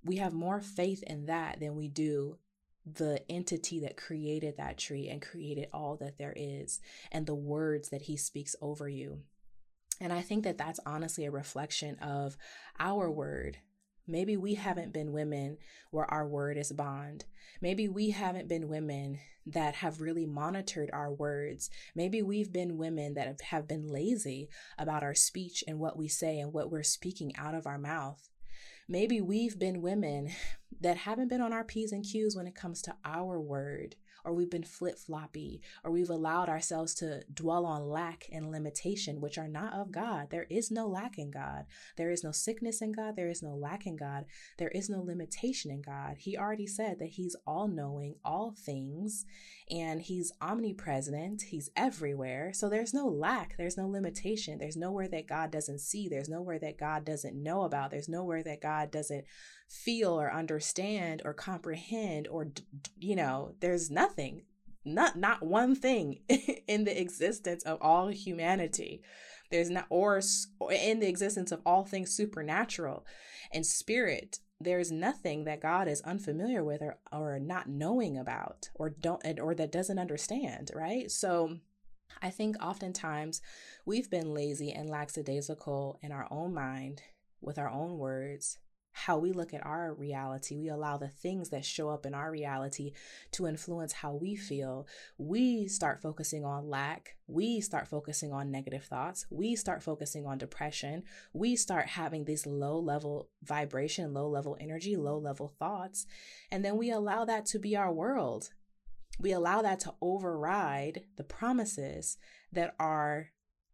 We 0.01 0.15
have 0.17 0.31
more 0.31 0.61
faith 0.61 1.03
in 1.03 1.25
that 1.25 1.59
than 1.59 1.75
we 1.75 1.89
do 1.89 2.37
the 2.95 3.21
entity 3.29 3.79
that 3.81 3.97
created 3.97 4.57
that 4.57 4.77
tree 4.77 5.09
and 5.09 5.21
created 5.21 5.67
all 5.73 5.97
that 5.97 6.17
there 6.17 6.33
is 6.35 6.79
and 7.11 7.25
the 7.25 7.35
words 7.35 7.89
that 7.89 8.03
he 8.03 8.17
speaks 8.17 8.55
over 8.61 8.87
you. 8.87 9.19
And 10.01 10.13
I 10.13 10.21
think 10.21 10.43
that 10.43 10.57
that's 10.57 10.79
honestly 10.85 11.25
a 11.25 11.31
reflection 11.31 11.97
of 11.99 12.37
our 12.79 13.11
word. 13.11 13.57
Maybe 14.07 14.37
we 14.37 14.55
haven't 14.55 14.93
been 14.93 15.11
women 15.11 15.57
where 15.91 16.11
our 16.11 16.27
word 16.27 16.57
is 16.57 16.71
bond. 16.71 17.25
Maybe 17.61 17.87
we 17.87 18.09
haven't 18.09 18.47
been 18.47 18.67
women 18.67 19.19
that 19.45 19.75
have 19.75 20.01
really 20.01 20.25
monitored 20.25 20.89
our 20.91 21.11
words. 21.11 21.69
Maybe 21.93 22.23
we've 22.23 22.51
been 22.51 22.77
women 22.77 23.13
that 23.15 23.39
have 23.41 23.67
been 23.67 23.87
lazy 23.87 24.49
about 24.79 25.03
our 25.03 25.13
speech 25.13 25.63
and 25.67 25.79
what 25.79 25.97
we 25.97 26.07
say 26.07 26.39
and 26.39 26.53
what 26.53 26.71
we're 26.71 26.81
speaking 26.81 27.35
out 27.35 27.53
of 27.53 27.67
our 27.67 27.77
mouth. 27.77 28.29
Maybe 28.91 29.21
we've 29.21 29.59
been 29.59 29.83
women 29.83 30.31
that 30.81 30.97
haven't 30.97 31.27
been 31.27 31.41
on 31.41 31.53
our 31.53 31.63
P's 31.63 31.91
and 31.91 32.03
Q's 32.03 32.35
when 32.35 32.47
it 32.47 32.55
comes 32.55 32.81
to 32.81 32.95
our 33.05 33.39
word 33.39 33.95
or 34.23 34.33
we've 34.33 34.49
been 34.49 34.63
flip 34.63 34.97
floppy, 34.97 35.61
or 35.83 35.91
we've 35.91 36.09
allowed 36.09 36.49
ourselves 36.49 36.93
to 36.95 37.23
dwell 37.33 37.65
on 37.65 37.89
lack 37.89 38.27
and 38.31 38.51
limitation, 38.51 39.21
which 39.21 39.37
are 39.37 39.47
not 39.47 39.73
of 39.73 39.91
God. 39.91 40.29
There 40.29 40.47
is 40.49 40.71
no 40.71 40.87
lack 40.87 41.17
in 41.17 41.31
God. 41.31 41.65
There 41.97 42.11
is 42.11 42.23
no 42.23 42.31
sickness 42.31 42.81
in 42.81 42.91
God. 42.91 43.15
There 43.15 43.29
is 43.29 43.41
no 43.41 43.55
lack 43.55 43.85
in 43.85 43.95
God. 43.95 44.25
There 44.57 44.69
is 44.69 44.89
no 44.89 45.01
limitation 45.01 45.71
in 45.71 45.81
God. 45.81 46.17
He 46.19 46.37
already 46.37 46.67
said 46.67 46.99
that 46.99 47.09
He's 47.09 47.35
all 47.47 47.67
knowing, 47.67 48.15
all 48.23 48.51
things, 48.51 49.25
and 49.69 50.01
He's 50.01 50.31
omnipresent. 50.41 51.43
He's 51.43 51.69
everywhere. 51.75 52.51
So 52.53 52.69
there's 52.69 52.93
no 52.93 53.07
lack. 53.07 53.55
There's 53.57 53.77
no 53.77 53.87
limitation. 53.87 54.57
There's 54.57 54.77
nowhere 54.77 55.07
that 55.09 55.27
God 55.27 55.51
doesn't 55.51 55.79
see. 55.79 56.07
There's 56.07 56.29
nowhere 56.29 56.59
that 56.59 56.77
God 56.77 57.05
doesn't 57.05 57.41
know 57.41 57.63
about. 57.63 57.91
There's 57.91 58.09
nowhere 58.09 58.43
that 58.43 58.61
God 58.61 58.91
doesn't 58.91 59.25
feel 59.69 60.19
or 60.19 60.33
understand 60.33 61.21
or 61.23 61.33
comprehend 61.33 62.27
or 62.27 62.51
you 62.97 63.15
know 63.15 63.53
there's 63.59 63.91
nothing 63.91 64.41
not 64.83 65.15
not 65.15 65.43
one 65.43 65.75
thing 65.75 66.19
in 66.67 66.85
the 66.85 66.99
existence 66.99 67.63
of 67.63 67.77
all 67.79 68.07
humanity 68.07 68.99
there's 69.51 69.69
not 69.69 69.85
or 69.89 70.21
in 70.71 70.99
the 70.99 71.07
existence 71.07 71.51
of 71.51 71.61
all 71.67 71.85
things 71.85 72.09
supernatural 72.09 73.05
and 73.53 73.63
spirit 73.63 74.39
there's 74.61 74.91
nothing 74.91 75.45
that 75.45 75.61
God 75.61 75.87
is 75.87 76.01
unfamiliar 76.01 76.63
with 76.63 76.81
or, 76.81 76.97
or 77.11 77.39
not 77.39 77.69
knowing 77.69 78.17
about 78.17 78.69
or 78.75 78.89
don't 78.89 79.23
or 79.39 79.55
that 79.55 79.71
doesn't 79.71 79.99
understand 79.99 80.71
right? 80.75 81.09
So 81.09 81.57
I 82.21 82.29
think 82.29 82.57
oftentimes 82.61 83.41
we've 83.85 84.09
been 84.09 84.33
lazy 84.33 84.71
and 84.71 84.89
lackadaisical 84.89 85.99
in 86.01 86.11
our 86.11 86.27
own 86.29 86.53
mind 86.53 87.01
with 87.41 87.57
our 87.57 87.69
own 87.69 87.97
words 87.97 88.57
how 89.05 89.17
we 89.17 89.31
look 89.31 89.53
at 89.53 89.65
our 89.65 89.93
reality. 89.93 90.57
We 90.57 90.67
allow 90.67 90.97
the 90.97 91.07
things 91.07 91.49
that 91.49 91.63
show 91.63 91.89
up 91.89 92.05
in 92.05 92.13
our 92.13 92.29
reality 92.29 92.91
to 93.31 93.47
influence 93.47 93.93
how 93.93 94.13
we 94.13 94.35
feel. 94.35 94.87
We 95.17 95.69
start 95.69 96.01
focusing 96.01 96.43
on 96.43 96.69
lack. 96.69 97.15
We 97.25 97.61
start 97.61 97.87
focusing 97.87 98.33
on 98.33 98.51
negative 98.51 98.83
thoughts. 98.83 99.25
We 99.29 99.55
start 99.55 99.81
focusing 99.81 100.25
on 100.25 100.37
depression. 100.37 101.03
We 101.31 101.55
start 101.55 101.87
having 101.87 102.25
these 102.25 102.45
low 102.45 102.77
level 102.77 103.29
vibration, 103.41 104.13
low 104.13 104.27
level 104.27 104.57
energy, 104.59 104.97
low 104.97 105.17
level 105.17 105.47
thoughts. 105.47 106.05
And 106.51 106.65
then 106.65 106.77
we 106.77 106.91
allow 106.91 107.23
that 107.23 107.45
to 107.47 107.59
be 107.59 107.77
our 107.77 107.93
world. 107.93 108.49
We 109.17 109.31
allow 109.31 109.61
that 109.61 109.79
to 109.81 109.93
override 110.01 111.03
the 111.15 111.23
promises 111.23 112.17
that 112.51 112.75
are 112.79 113.29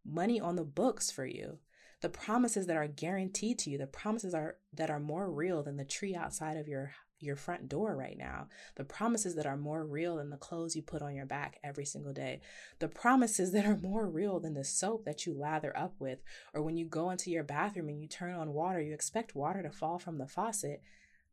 money 0.06 0.40
on 0.40 0.56
the 0.56 0.64
books 0.64 1.10
for 1.10 1.26
you 1.26 1.58
the 2.06 2.10
promises 2.10 2.68
that 2.68 2.78
are 2.78 2.88
guaranteed 2.88 3.58
to 3.58 3.72
you 3.72 3.80
the 3.80 3.88
promises 3.88 4.36
are 4.36 4.58
that 4.72 4.92
are 4.92 5.00
more 5.00 5.28
real 5.28 5.64
than 5.64 5.76
the 5.76 5.84
tree 5.84 6.14
outside 6.14 6.56
of 6.56 6.68
your 6.68 6.94
your 7.20 7.36
front 7.36 7.68
door 7.68 7.96
right 7.96 8.16
now. 8.16 8.48
The 8.76 8.84
promises 8.84 9.34
that 9.34 9.48
are 9.48 9.58
more 9.58 9.84
real 9.84 10.18
than 10.18 10.30
the 10.30 10.38
clothes 10.38 10.76
you 10.76 10.84
put 10.84 11.02
on 11.02 11.16
your 11.16 11.26
back 11.26 11.58
every 11.64 11.86
single 11.86 12.14
day. 12.14 12.42
The 12.78 12.90
promises 12.90 13.52
that 13.54 13.66
are 13.66 13.80
more 13.82 14.08
real 14.08 14.40
than 14.40 14.54
the 14.54 14.64
soap 14.64 15.06
that 15.06 15.26
you 15.26 15.34
lather 15.34 15.76
up 15.76 15.96
with 15.98 16.20
or 16.54 16.62
when 16.62 16.78
you 16.78 16.86
go 16.86 17.10
into 17.10 17.32
your 17.32 17.44
bathroom 17.44 17.90
and 17.90 18.00
you 18.00 18.08
turn 18.08 18.36
on 18.36 18.54
water 18.54 18.80
you 18.80 18.94
expect 18.94 19.34
water 19.34 19.64
to 19.64 19.72
fall 19.72 19.98
from 19.98 20.20
the 20.20 20.28
faucet. 20.28 20.84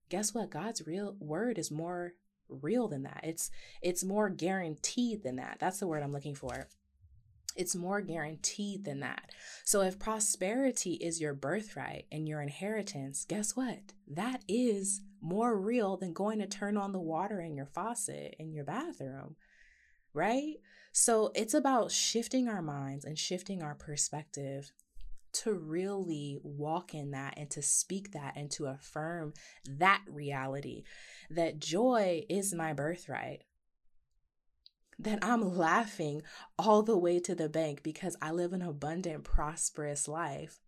Guess 0.08 0.32
what? 0.32 0.48
God's 0.48 0.86
real 0.86 1.16
word 1.20 1.58
is 1.58 1.70
more 1.70 2.14
real 2.48 2.88
than 2.88 3.02
that. 3.02 3.20
It's 3.24 3.50
it's 3.82 4.02
more 4.02 4.30
guaranteed 4.30 5.22
than 5.22 5.36
that. 5.36 5.58
That's 5.60 5.80
the 5.80 5.86
word 5.86 6.02
i'm 6.02 6.12
looking 6.12 6.34
for 6.34 6.66
it's 7.56 7.74
more 7.74 8.00
guaranteed 8.00 8.84
than 8.84 9.00
that. 9.00 9.30
So, 9.64 9.82
if 9.82 9.98
prosperity 9.98 10.94
is 10.94 11.20
your 11.20 11.34
birthright 11.34 12.06
and 12.10 12.28
your 12.28 12.40
inheritance, 12.40 13.24
guess 13.24 13.56
what? 13.56 13.92
That 14.08 14.42
is 14.48 15.02
more 15.20 15.56
real 15.56 15.96
than 15.96 16.12
going 16.12 16.38
to 16.40 16.46
turn 16.46 16.76
on 16.76 16.92
the 16.92 17.00
water 17.00 17.40
in 17.40 17.54
your 17.54 17.66
faucet 17.66 18.34
in 18.38 18.52
your 18.52 18.64
bathroom, 18.64 19.36
right? 20.14 20.54
So, 20.92 21.30
it's 21.34 21.54
about 21.54 21.90
shifting 21.90 22.48
our 22.48 22.62
minds 22.62 23.04
and 23.04 23.18
shifting 23.18 23.62
our 23.62 23.74
perspective 23.74 24.72
to 25.32 25.54
really 25.54 26.38
walk 26.42 26.94
in 26.94 27.12
that 27.12 27.34
and 27.36 27.50
to 27.50 27.62
speak 27.62 28.12
that 28.12 28.34
and 28.36 28.50
to 28.50 28.66
affirm 28.66 29.32
that 29.66 30.02
reality 30.06 30.84
that 31.30 31.58
joy 31.58 32.22
is 32.28 32.52
my 32.52 32.72
birthright 32.74 33.42
then 34.98 35.18
I'm 35.22 35.56
laughing 35.56 36.22
all 36.58 36.82
the 36.82 36.96
way 36.96 37.18
to 37.20 37.34
the 37.34 37.48
bank 37.48 37.82
because 37.82 38.16
I 38.20 38.30
live 38.30 38.52
an 38.52 38.62
abundant, 38.62 39.24
prosperous 39.24 40.06
life 40.08 40.60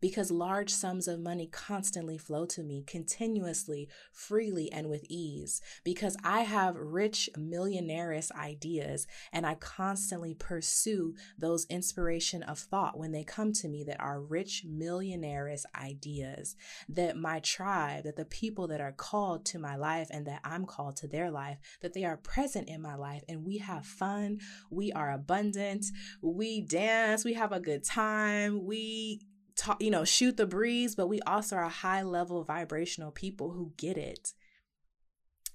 because 0.00 0.30
large 0.30 0.70
sums 0.70 1.08
of 1.08 1.20
money 1.20 1.46
constantly 1.46 2.18
flow 2.18 2.46
to 2.46 2.62
me 2.62 2.84
continuously, 2.86 3.88
freely, 4.12 4.70
and 4.70 4.88
with 4.88 5.04
ease. 5.08 5.60
Because 5.84 6.16
I 6.24 6.40
have 6.40 6.76
rich, 6.76 7.28
millionaires 7.36 8.30
ideas 8.32 9.06
and 9.32 9.46
I 9.46 9.54
constantly 9.54 10.34
pursue 10.34 11.14
those 11.38 11.66
inspiration 11.66 12.42
of 12.42 12.58
thought 12.58 12.98
when 12.98 13.12
they 13.12 13.24
come 13.24 13.52
to 13.54 13.68
me 13.68 13.84
that 13.84 14.00
are 14.00 14.20
rich, 14.20 14.64
millionaires 14.64 15.66
ideas. 15.74 16.56
That 16.88 17.16
my 17.16 17.40
tribe, 17.40 18.04
that 18.04 18.16
the 18.16 18.24
people 18.24 18.68
that 18.68 18.80
are 18.80 18.92
called 18.92 19.44
to 19.46 19.58
my 19.58 19.76
life 19.76 20.08
and 20.10 20.26
that 20.26 20.40
I'm 20.44 20.64
called 20.64 20.96
to 20.96 21.08
their 21.08 21.30
life, 21.30 21.58
that 21.80 21.94
they 21.94 22.04
are 22.04 22.16
present 22.16 22.68
in 22.68 22.82
my 22.82 22.94
life 22.94 23.22
and 23.28 23.44
we 23.44 23.58
have 23.58 23.86
fun, 23.86 24.38
we 24.70 24.92
are 24.92 25.12
abundant, 25.12 25.86
we 26.22 26.60
dance, 26.60 27.24
we 27.24 27.34
have 27.34 27.52
a 27.52 27.60
good 27.60 27.84
time, 27.84 28.64
we 28.64 29.20
talk, 29.58 29.82
you 29.82 29.90
know, 29.90 30.04
shoot 30.04 30.36
the 30.36 30.46
breeze, 30.46 30.94
but 30.94 31.08
we 31.08 31.20
also 31.22 31.56
are 31.56 31.68
high 31.68 32.02
level 32.02 32.44
vibrational 32.44 33.10
people 33.10 33.50
who 33.50 33.72
get 33.76 33.98
it. 33.98 34.32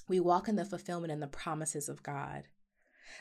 We 0.07 0.19
walk 0.19 0.48
in 0.48 0.57
the 0.57 0.65
fulfillment 0.65 1.13
and 1.13 1.22
the 1.22 1.27
promises 1.27 1.89
of 1.89 2.03
God. 2.03 2.43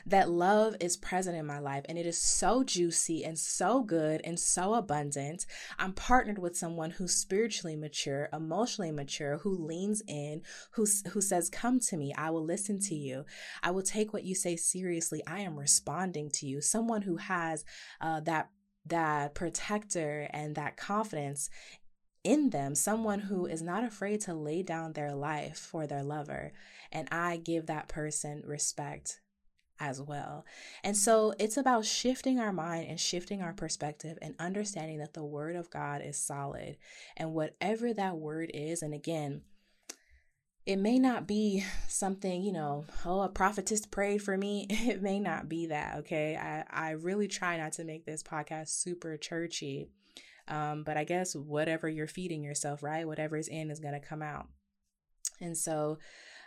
that 0.05 0.29
love 0.29 0.75
is 0.79 0.97
present 0.97 1.37
in 1.37 1.45
my 1.45 1.59
life 1.59 1.85
and 1.87 1.97
it 1.97 2.05
is 2.05 2.17
so 2.17 2.63
juicy 2.63 3.23
and 3.23 3.37
so 3.37 3.83
good 3.83 4.21
and 4.23 4.39
so 4.39 4.73
abundant. 4.73 5.45
I'm 5.77 5.93
partnered 5.93 6.39
with 6.39 6.57
someone 6.57 6.91
who's 6.91 7.13
spiritually 7.13 7.75
mature, 7.75 8.29
emotionally 8.33 8.91
mature, 8.91 9.37
who 9.37 9.55
leans 9.55 10.01
in, 10.07 10.41
who, 10.71 10.87
who 11.11 11.21
says, 11.21 11.49
Come 11.49 11.79
to 11.81 11.97
me, 11.97 12.13
I 12.17 12.31
will 12.31 12.43
listen 12.43 12.79
to 12.81 12.95
you. 12.95 13.25
I 13.61 13.71
will 13.71 13.83
take 13.83 14.13
what 14.13 14.23
you 14.23 14.35
say 14.35 14.55
seriously. 14.55 15.21
I 15.27 15.41
am 15.41 15.57
responding 15.57 16.31
to 16.31 16.47
you. 16.47 16.59
Someone 16.61 17.03
who 17.03 17.17
has 17.17 17.63
uh, 18.01 18.19
that 18.21 18.49
that 18.85 19.33
protector 19.33 20.27
and 20.31 20.55
that 20.55 20.77
confidence 20.77 21.49
in 22.23 22.51
them, 22.51 22.75
someone 22.75 23.19
who 23.19 23.45
is 23.45 23.61
not 23.61 23.83
afraid 23.83 24.21
to 24.21 24.33
lay 24.33 24.63
down 24.63 24.93
their 24.93 25.13
life 25.13 25.57
for 25.57 25.85
their 25.85 26.03
lover. 26.03 26.53
And 26.91 27.07
I 27.11 27.37
give 27.37 27.65
that 27.65 27.87
person 27.87 28.43
respect 28.45 29.19
as 29.79 30.01
well. 30.01 30.45
And 30.83 30.95
so 30.95 31.33
it's 31.39 31.57
about 31.57 31.85
shifting 31.85 32.39
our 32.39 32.53
mind 32.53 32.87
and 32.87 32.99
shifting 32.99 33.41
our 33.41 33.53
perspective 33.53 34.17
and 34.21 34.35
understanding 34.39 34.99
that 34.99 35.13
the 35.13 35.23
word 35.23 35.55
of 35.55 35.69
God 35.69 36.01
is 36.01 36.17
solid. 36.17 36.77
And 37.17 37.33
whatever 37.33 37.93
that 37.93 38.17
word 38.17 38.51
is, 38.53 38.81
and 38.81 38.93
again, 38.93 39.41
it 40.65 40.77
may 40.77 40.99
not 40.99 41.27
be 41.27 41.63
something, 41.87 42.41
you 42.41 42.51
know, 42.51 42.85
oh, 43.05 43.21
a 43.21 43.29
prophetess 43.29 43.85
prayed 43.85 44.21
for 44.21 44.37
me. 44.37 44.67
It 44.69 45.01
may 45.01 45.19
not 45.19 45.49
be 45.49 45.67
that, 45.67 45.97
okay? 45.99 46.35
I, 46.35 46.65
I 46.69 46.91
really 46.91 47.27
try 47.27 47.57
not 47.57 47.73
to 47.73 47.83
make 47.83 48.05
this 48.05 48.23
podcast 48.23 48.69
super 48.69 49.17
churchy. 49.17 49.89
Um, 50.47 50.83
but 50.83 50.97
I 50.97 51.05
guess 51.05 51.35
whatever 51.35 51.87
you're 51.87 52.05
feeding 52.05 52.43
yourself, 52.43 52.83
right? 52.83 53.07
Whatever 53.07 53.37
is 53.37 53.47
in 53.47 53.71
is 53.71 53.79
going 53.79 53.93
to 53.93 54.05
come 54.05 54.21
out. 54.21 54.47
And 55.39 55.57
so 55.57 55.99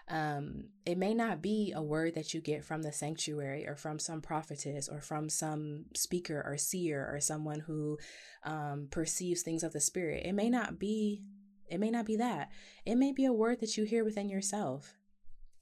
um, 0.09 0.67
it 0.85 0.99
may 0.99 1.15
not 1.15 1.43
be 1.43 1.73
a 1.75 1.83
word 1.83 2.15
that 2.15 2.35
you 2.35 2.41
get 2.41 2.65
from 2.65 2.83
the 2.83 2.93
sanctuary 2.93 3.67
or 3.67 3.75
from 3.75 3.99
some 3.99 4.21
prophetess 4.21 4.89
or 4.89 5.01
from 5.01 5.29
some 5.29 5.87
speaker 5.95 6.43
or 6.47 6.59
seer 6.59 7.09
or 7.11 7.21
someone 7.21 7.61
who 7.61 7.99
um, 8.45 8.89
perceives 8.91 9.43
things 9.43 9.65
of 9.65 9.73
the 9.73 9.81
spirit. 9.81 10.27
It 10.27 10.35
may 10.35 10.51
not 10.51 10.79
be. 10.79 11.23
It 11.69 11.79
may 11.79 11.91
not 11.91 12.07
be 12.07 12.17
that. 12.17 12.51
It 12.85 12.97
may 12.97 13.13
be 13.13 13.25
a 13.25 13.33
word 13.33 13.61
that 13.61 13.77
you 13.77 13.85
hear 13.85 14.05
within 14.05 14.29
yourself. 14.29 14.95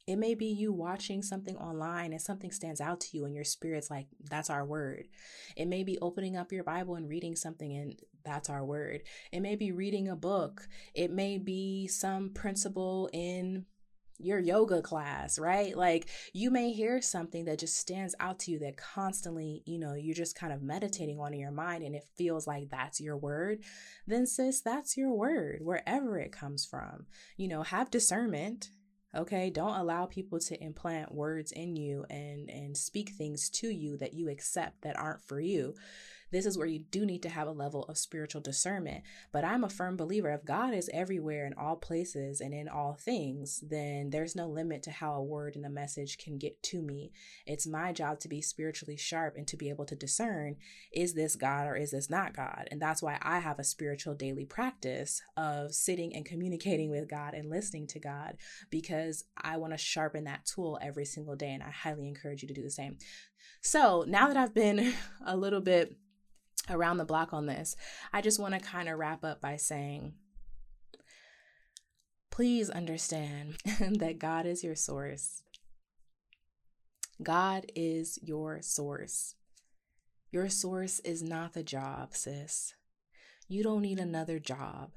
It 0.06 0.16
may 0.16 0.34
be 0.34 0.46
you 0.46 0.73
watching 0.73 1.23
something 1.23 1.56
online 1.56 2.12
and 2.12 2.20
something 2.20 2.50
stands 2.50 2.80
out 2.80 3.00
to 3.00 3.16
you 3.16 3.25
and 3.25 3.34
your 3.34 3.44
spirit's 3.44 3.90
like, 3.90 4.06
that's 4.28 4.50
our 4.50 4.64
word. 4.64 5.08
It 5.56 5.66
may 5.66 5.82
be 5.82 5.99
opening 6.02 6.37
up 6.37 6.52
your 6.52 6.64
Bible 6.64 6.96
and 6.96 7.08
reading 7.08 7.37
something 7.37 7.75
and 7.75 7.99
that's 8.23 8.50
our 8.50 8.64
word. 8.64 9.02
It 9.32 9.40
may 9.40 9.56
be 9.56 9.73
reading 9.73 10.08
a 10.08 10.16
book. 10.16 10.68
It 10.94 11.11
may 11.11 11.38
be 11.38 11.88
some 11.88 12.30
principle 12.34 13.08
in 13.14 13.64
your 14.18 14.38
yoga 14.38 14.80
class, 14.83 15.38
right? 15.38 15.76
Like 15.76 16.09
you 16.33 16.50
may 16.50 16.73
hear 16.73 17.00
something 17.00 17.44
that 17.47 17.59
just 17.59 17.76
stands 17.76 18.14
out 18.21 18.38
to 18.40 18.50
you 18.50 18.59
that 18.61 18.76
constantly, 18.76 19.62
you 19.66 19.78
know, 19.78 19.94
you're 19.94 20.14
just 20.14 20.37
kind 20.37 20.52
of 20.52 20.62
meditating 20.62 21.18
on 21.18 21.35
in 21.35 21.40
your 21.40 21.50
mind 21.50 21.83
and 21.83 21.94
it 21.94 22.06
feels 22.16 22.47
like 22.47 22.71
that's 22.71 23.00
your 23.00 23.16
word, 23.16 23.61
then 24.06 24.26
sis, 24.26 24.61
that's 24.61 24.97
your 24.97 25.12
word 25.12 25.61
wherever 25.62 26.18
it 26.18 26.33
comes 26.33 26.64
from. 26.64 27.06
You 27.37 27.49
know, 27.49 27.62
have 27.62 27.90
discernment. 27.90 28.71
Okay, 29.16 29.49
don't 29.49 29.78
allow 29.78 30.06
people 30.06 30.40
to 30.40 30.61
implant 30.61 31.14
words 31.14 31.52
in 31.52 31.76
you 31.76 32.04
and 32.11 32.50
and 32.50 32.76
speak 32.76 33.11
things 33.11 33.49
to 33.50 33.68
you 33.68 33.97
that 33.99 34.12
you 34.14 34.28
accept 34.28 34.83
that 34.83 34.99
aren't 34.99 35.23
for 35.23 35.38
you 35.38 35.75
this 36.34 36.46
is 36.46 36.58
where 36.58 36.66
you 36.66 36.80
do 36.80 37.06
need 37.06 37.22
to 37.22 37.28
have 37.28 37.46
a 37.46 37.52
level 37.52 37.84
of 37.84 37.96
spiritual 37.96 38.40
discernment. 38.40 39.04
But 39.32 39.44
I'm 39.44 39.62
a 39.62 39.68
firm 39.68 39.96
believer 39.96 40.30
if 40.30 40.44
God 40.44 40.74
is 40.74 40.90
everywhere 40.92 41.46
in 41.46 41.54
all 41.54 41.76
places 41.76 42.40
and 42.40 42.52
in 42.52 42.68
all 42.68 42.94
things, 42.94 43.62
then 43.62 44.10
there's 44.10 44.34
no 44.34 44.48
limit 44.48 44.82
to 44.82 44.90
how 44.90 45.14
a 45.14 45.22
word 45.22 45.54
and 45.54 45.64
a 45.64 45.70
message 45.70 46.18
can 46.18 46.36
get 46.36 46.60
to 46.64 46.82
me. 46.82 47.12
It's 47.46 47.68
my 47.68 47.92
job 47.92 48.18
to 48.18 48.28
be 48.28 48.42
spiritually 48.42 48.96
sharp 48.96 49.36
and 49.36 49.46
to 49.46 49.56
be 49.56 49.68
able 49.68 49.84
to 49.84 49.94
discern 49.94 50.56
is 50.92 51.14
this 51.14 51.36
God 51.36 51.68
or 51.68 51.76
is 51.76 51.92
this 51.92 52.10
not 52.10 52.34
God? 52.34 52.66
And 52.68 52.82
that's 52.82 53.00
why 53.00 53.16
I 53.22 53.38
have 53.38 53.60
a 53.60 53.64
spiritual 53.64 54.14
daily 54.14 54.44
practice 54.44 55.22
of 55.36 55.72
sitting 55.72 56.16
and 56.16 56.24
communicating 56.24 56.90
with 56.90 57.08
God 57.08 57.34
and 57.34 57.48
listening 57.48 57.86
to 57.88 58.00
God 58.00 58.38
because 58.70 59.22
I 59.40 59.56
want 59.58 59.72
to 59.72 59.78
sharpen 59.78 60.24
that 60.24 60.46
tool 60.46 60.80
every 60.82 61.04
single 61.04 61.36
day. 61.36 61.52
And 61.52 61.62
I 61.62 61.70
highly 61.70 62.08
encourage 62.08 62.42
you 62.42 62.48
to 62.48 62.54
do 62.54 62.62
the 62.62 62.70
same. 62.70 62.98
So 63.60 64.04
now 64.08 64.26
that 64.26 64.36
I've 64.36 64.54
been 64.54 64.94
a 65.26 65.36
little 65.36 65.60
bit 65.60 65.96
around 66.71 66.99
the 66.99 67.04
block 67.04 67.33
on 67.33 67.47
this, 67.47 67.76
I 68.12 68.21
just 68.21 68.40
want 68.40 68.54
to 68.54 68.61
kind 68.61 68.88
of 68.88 68.99
wrap 68.99 69.25
up 69.25 69.40
by 69.40 69.57
saying 69.57 70.14
please 72.35 72.68
understand 72.68 73.55
that 73.79 74.18
God 74.18 74.44
is 74.44 74.64
your 74.64 74.74
source. 74.74 75.44
God 77.22 77.66
is 77.77 78.18
your 78.22 78.61
source. 78.61 79.37
Your 80.33 80.48
source 80.48 80.98
is 81.00 81.22
not 81.22 81.53
the 81.53 81.62
job, 81.62 82.16
sis. 82.16 82.74
You 83.46 83.62
don't 83.62 83.83
need 83.83 84.00
another 84.00 84.40
job. 84.40 84.90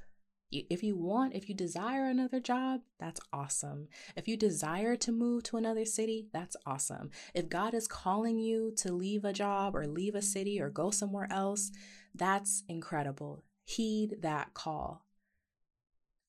If 0.49 0.81
you 0.81 0.95
want, 0.95 1.36
if 1.36 1.49
you 1.49 1.55
desire 1.55 2.05
another 2.05 2.39
job, 2.39 2.81
that's 2.99 3.19
awesome. 3.33 3.89
If 4.15 4.29
you 4.29 4.38
desire 4.38 4.95
to 4.95 5.12
move 5.12 5.43
to 5.43 5.57
another 5.57 5.83
city, 5.83 6.27
that's 6.31 6.55
awesome. 6.65 7.10
If 7.33 7.49
God 7.49 7.73
is 7.73 7.88
calling 7.88 8.39
you 8.39 8.71
to 8.77 8.93
leave 8.93 9.25
a 9.25 9.33
job 9.33 9.75
or 9.75 9.86
leave 9.86 10.15
a 10.15 10.21
city 10.21 10.62
or 10.62 10.69
go 10.69 10.89
somewhere 10.89 11.27
else, 11.29 11.71
that's 12.15 12.63
incredible. 12.69 13.43
Heed 13.65 14.21
that 14.21 14.53
call. 14.53 15.05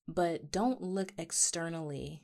But 0.05 0.51
don't 0.51 0.81
look 0.81 1.13
externally 1.17 2.23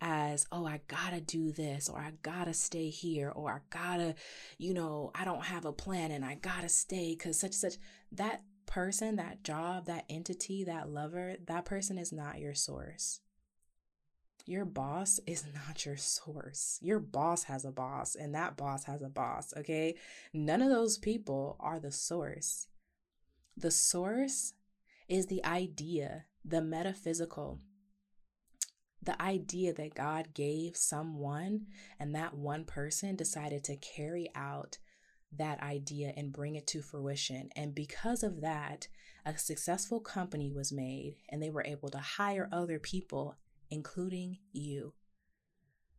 as, 0.00 0.46
oh, 0.52 0.66
I 0.66 0.80
gotta 0.88 1.20
do 1.20 1.52
this, 1.52 1.88
or 1.88 1.98
I 1.98 2.12
gotta 2.22 2.54
stay 2.54 2.90
here, 2.90 3.30
or 3.30 3.50
I 3.52 3.58
gotta, 3.70 4.14
you 4.58 4.74
know, 4.74 5.10
I 5.14 5.24
don't 5.24 5.44
have 5.44 5.64
a 5.64 5.72
plan 5.72 6.10
and 6.10 6.24
I 6.24 6.34
gotta 6.34 6.68
stay 6.68 7.16
because 7.16 7.38
such 7.38 7.54
such. 7.54 7.74
That 8.12 8.42
person, 8.72 9.16
that 9.16 9.44
job, 9.44 9.84
that 9.84 10.06
entity, 10.08 10.64
that 10.64 10.88
lover, 10.88 11.36
that 11.46 11.66
person 11.66 11.98
is 11.98 12.10
not 12.10 12.38
your 12.38 12.54
source. 12.54 13.20
Your 14.46 14.64
boss 14.64 15.20
is 15.26 15.44
not 15.54 15.84
your 15.84 15.98
source. 15.98 16.78
Your 16.80 16.98
boss 16.98 17.44
has 17.44 17.66
a 17.66 17.70
boss, 17.70 18.14
and 18.14 18.34
that 18.34 18.56
boss 18.56 18.84
has 18.84 19.02
a 19.02 19.10
boss, 19.10 19.52
okay? 19.58 19.94
None 20.32 20.62
of 20.62 20.70
those 20.70 20.96
people 20.96 21.56
are 21.60 21.78
the 21.78 21.92
source. 21.92 22.66
The 23.58 23.70
source 23.70 24.54
is 25.06 25.26
the 25.26 25.44
idea, 25.44 26.24
the 26.42 26.62
metaphysical, 26.62 27.60
the 29.02 29.20
idea 29.20 29.74
that 29.74 29.94
God 29.94 30.32
gave 30.32 30.78
someone, 30.78 31.66
and 32.00 32.14
that 32.14 32.32
one 32.32 32.64
person 32.64 33.16
decided 33.16 33.64
to 33.64 33.76
carry 33.76 34.30
out 34.34 34.78
that 35.38 35.62
idea 35.62 36.12
and 36.16 36.32
bring 36.32 36.56
it 36.56 36.66
to 36.68 36.82
fruition. 36.82 37.50
And 37.56 37.74
because 37.74 38.22
of 38.22 38.40
that, 38.40 38.88
a 39.24 39.38
successful 39.38 40.00
company 40.00 40.50
was 40.50 40.72
made 40.72 41.16
and 41.28 41.42
they 41.42 41.50
were 41.50 41.64
able 41.64 41.88
to 41.90 41.98
hire 41.98 42.48
other 42.52 42.78
people, 42.78 43.36
including 43.70 44.38
you. 44.52 44.94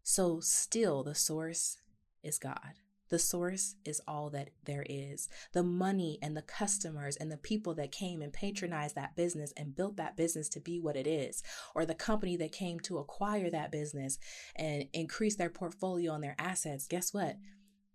So, 0.04 0.40
still, 0.42 1.04
the 1.04 1.16
source 1.16 1.78
is 2.24 2.38
God. 2.38 2.74
The 3.10 3.20
source 3.20 3.76
is 3.86 4.02
all 4.08 4.30
that 4.32 4.50
there 4.66 4.86
is. 4.90 5.30
The 5.52 5.64
money 5.64 6.18
and 6.22 6.36
the 6.36 6.42
customers 6.42 7.16
and 7.16 7.32
the 7.32 7.38
people 7.38 7.76
that 7.76 7.92
came 7.92 8.22
and 8.22 8.34
patronized 8.34 8.96
that 8.96 9.16
business 9.16 9.54
and 9.56 9.76
built 9.76 9.98
that 9.98 10.18
business 10.18 10.50
to 10.50 10.60
be 10.60 10.80
what 10.80 10.96
it 10.96 11.06
is, 11.06 11.44
or 11.76 11.86
the 11.86 11.94
company 11.94 12.36
that 12.38 12.52
came 12.52 12.80
to 12.82 12.98
acquire 12.98 13.50
that 13.52 13.72
business 13.72 14.18
and 14.56 14.86
increase 14.94 15.36
their 15.36 15.52
portfolio 15.52 16.14
and 16.14 16.24
their 16.24 16.36
assets, 16.40 16.88
guess 16.88 17.14
what? 17.14 17.38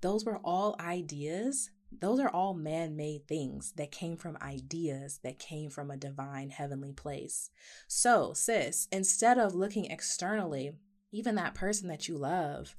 Those 0.01 0.25
were 0.25 0.39
all 0.45 0.77
ideas. 0.81 1.71
Those 1.91 2.21
are 2.21 2.29
all 2.29 2.55
man 2.55 2.97
made 2.97 3.27
things 3.27 3.73
that 3.77 3.91
came 3.91 4.17
from 4.17 4.37
ideas 4.43 5.21
that 5.25 5.39
came 5.39 5.71
from 5.71 5.91
a 5.91 5.97
divine 5.97 6.51
heavenly 6.51 6.93
place. 6.93 7.51
So, 7.87 8.33
sis, 8.35 8.89
instead 8.93 9.39
of 9.39 9.55
looking 9.55 9.87
externally, 9.87 10.73
even 11.11 11.35
that 11.37 11.55
person 11.55 11.89
that 11.89 12.07
you 12.07 12.19
love, 12.19 12.77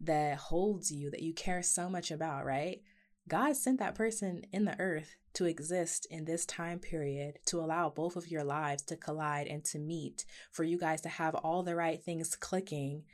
that 0.00 0.36
holds 0.36 0.92
you, 0.92 1.10
that 1.10 1.22
you 1.22 1.34
care 1.34 1.62
so 1.62 1.88
much 1.88 2.10
about, 2.10 2.44
right? 2.44 2.80
God 3.28 3.56
sent 3.56 3.78
that 3.78 3.94
person 3.94 4.42
in 4.52 4.64
the 4.64 4.78
earth 4.80 5.16
to 5.34 5.46
exist 5.46 6.06
in 6.10 6.24
this 6.24 6.44
time 6.44 6.78
period 6.78 7.38
to 7.46 7.58
allow 7.58 7.88
both 7.88 8.16
of 8.16 8.28
your 8.28 8.44
lives 8.44 8.82
to 8.84 8.96
collide 8.96 9.46
and 9.46 9.64
to 9.66 9.78
meet, 9.78 10.24
for 10.50 10.64
you 10.64 10.78
guys 10.78 11.00
to 11.02 11.08
have 11.08 11.34
all 11.34 11.62
the 11.62 11.74
right 11.74 12.02
things 12.02 12.36
clicking 12.36 13.04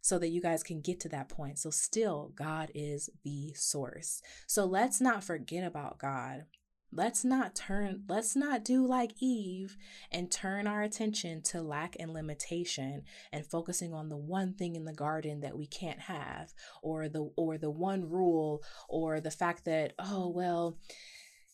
so 0.00 0.18
that 0.18 0.28
you 0.28 0.40
guys 0.40 0.62
can 0.62 0.80
get 0.80 1.00
to 1.00 1.08
that 1.10 1.28
point. 1.28 1.58
So, 1.58 1.70
still, 1.70 2.32
God 2.34 2.70
is 2.74 3.10
the 3.24 3.52
source. 3.54 4.22
So, 4.46 4.64
let's 4.64 5.00
not 5.00 5.24
forget 5.24 5.64
about 5.64 5.98
God. 5.98 6.44
Let's 6.90 7.22
not 7.22 7.54
turn, 7.54 8.04
let's 8.08 8.34
not 8.34 8.64
do 8.64 8.86
like 8.86 9.12
Eve 9.20 9.76
and 10.10 10.32
turn 10.32 10.66
our 10.66 10.82
attention 10.82 11.42
to 11.42 11.60
lack 11.60 11.96
and 12.00 12.14
limitation 12.14 13.02
and 13.30 13.44
focusing 13.44 13.92
on 13.92 14.08
the 14.08 14.16
one 14.16 14.54
thing 14.54 14.74
in 14.74 14.86
the 14.86 14.94
garden 14.94 15.40
that 15.40 15.58
we 15.58 15.66
can't 15.66 16.00
have 16.00 16.54
or 16.82 17.10
the 17.10 17.30
or 17.36 17.58
the 17.58 17.70
one 17.70 18.08
rule 18.08 18.62
or 18.88 19.20
the 19.20 19.30
fact 19.30 19.66
that 19.66 19.92
oh 19.98 20.32
well 20.34 20.78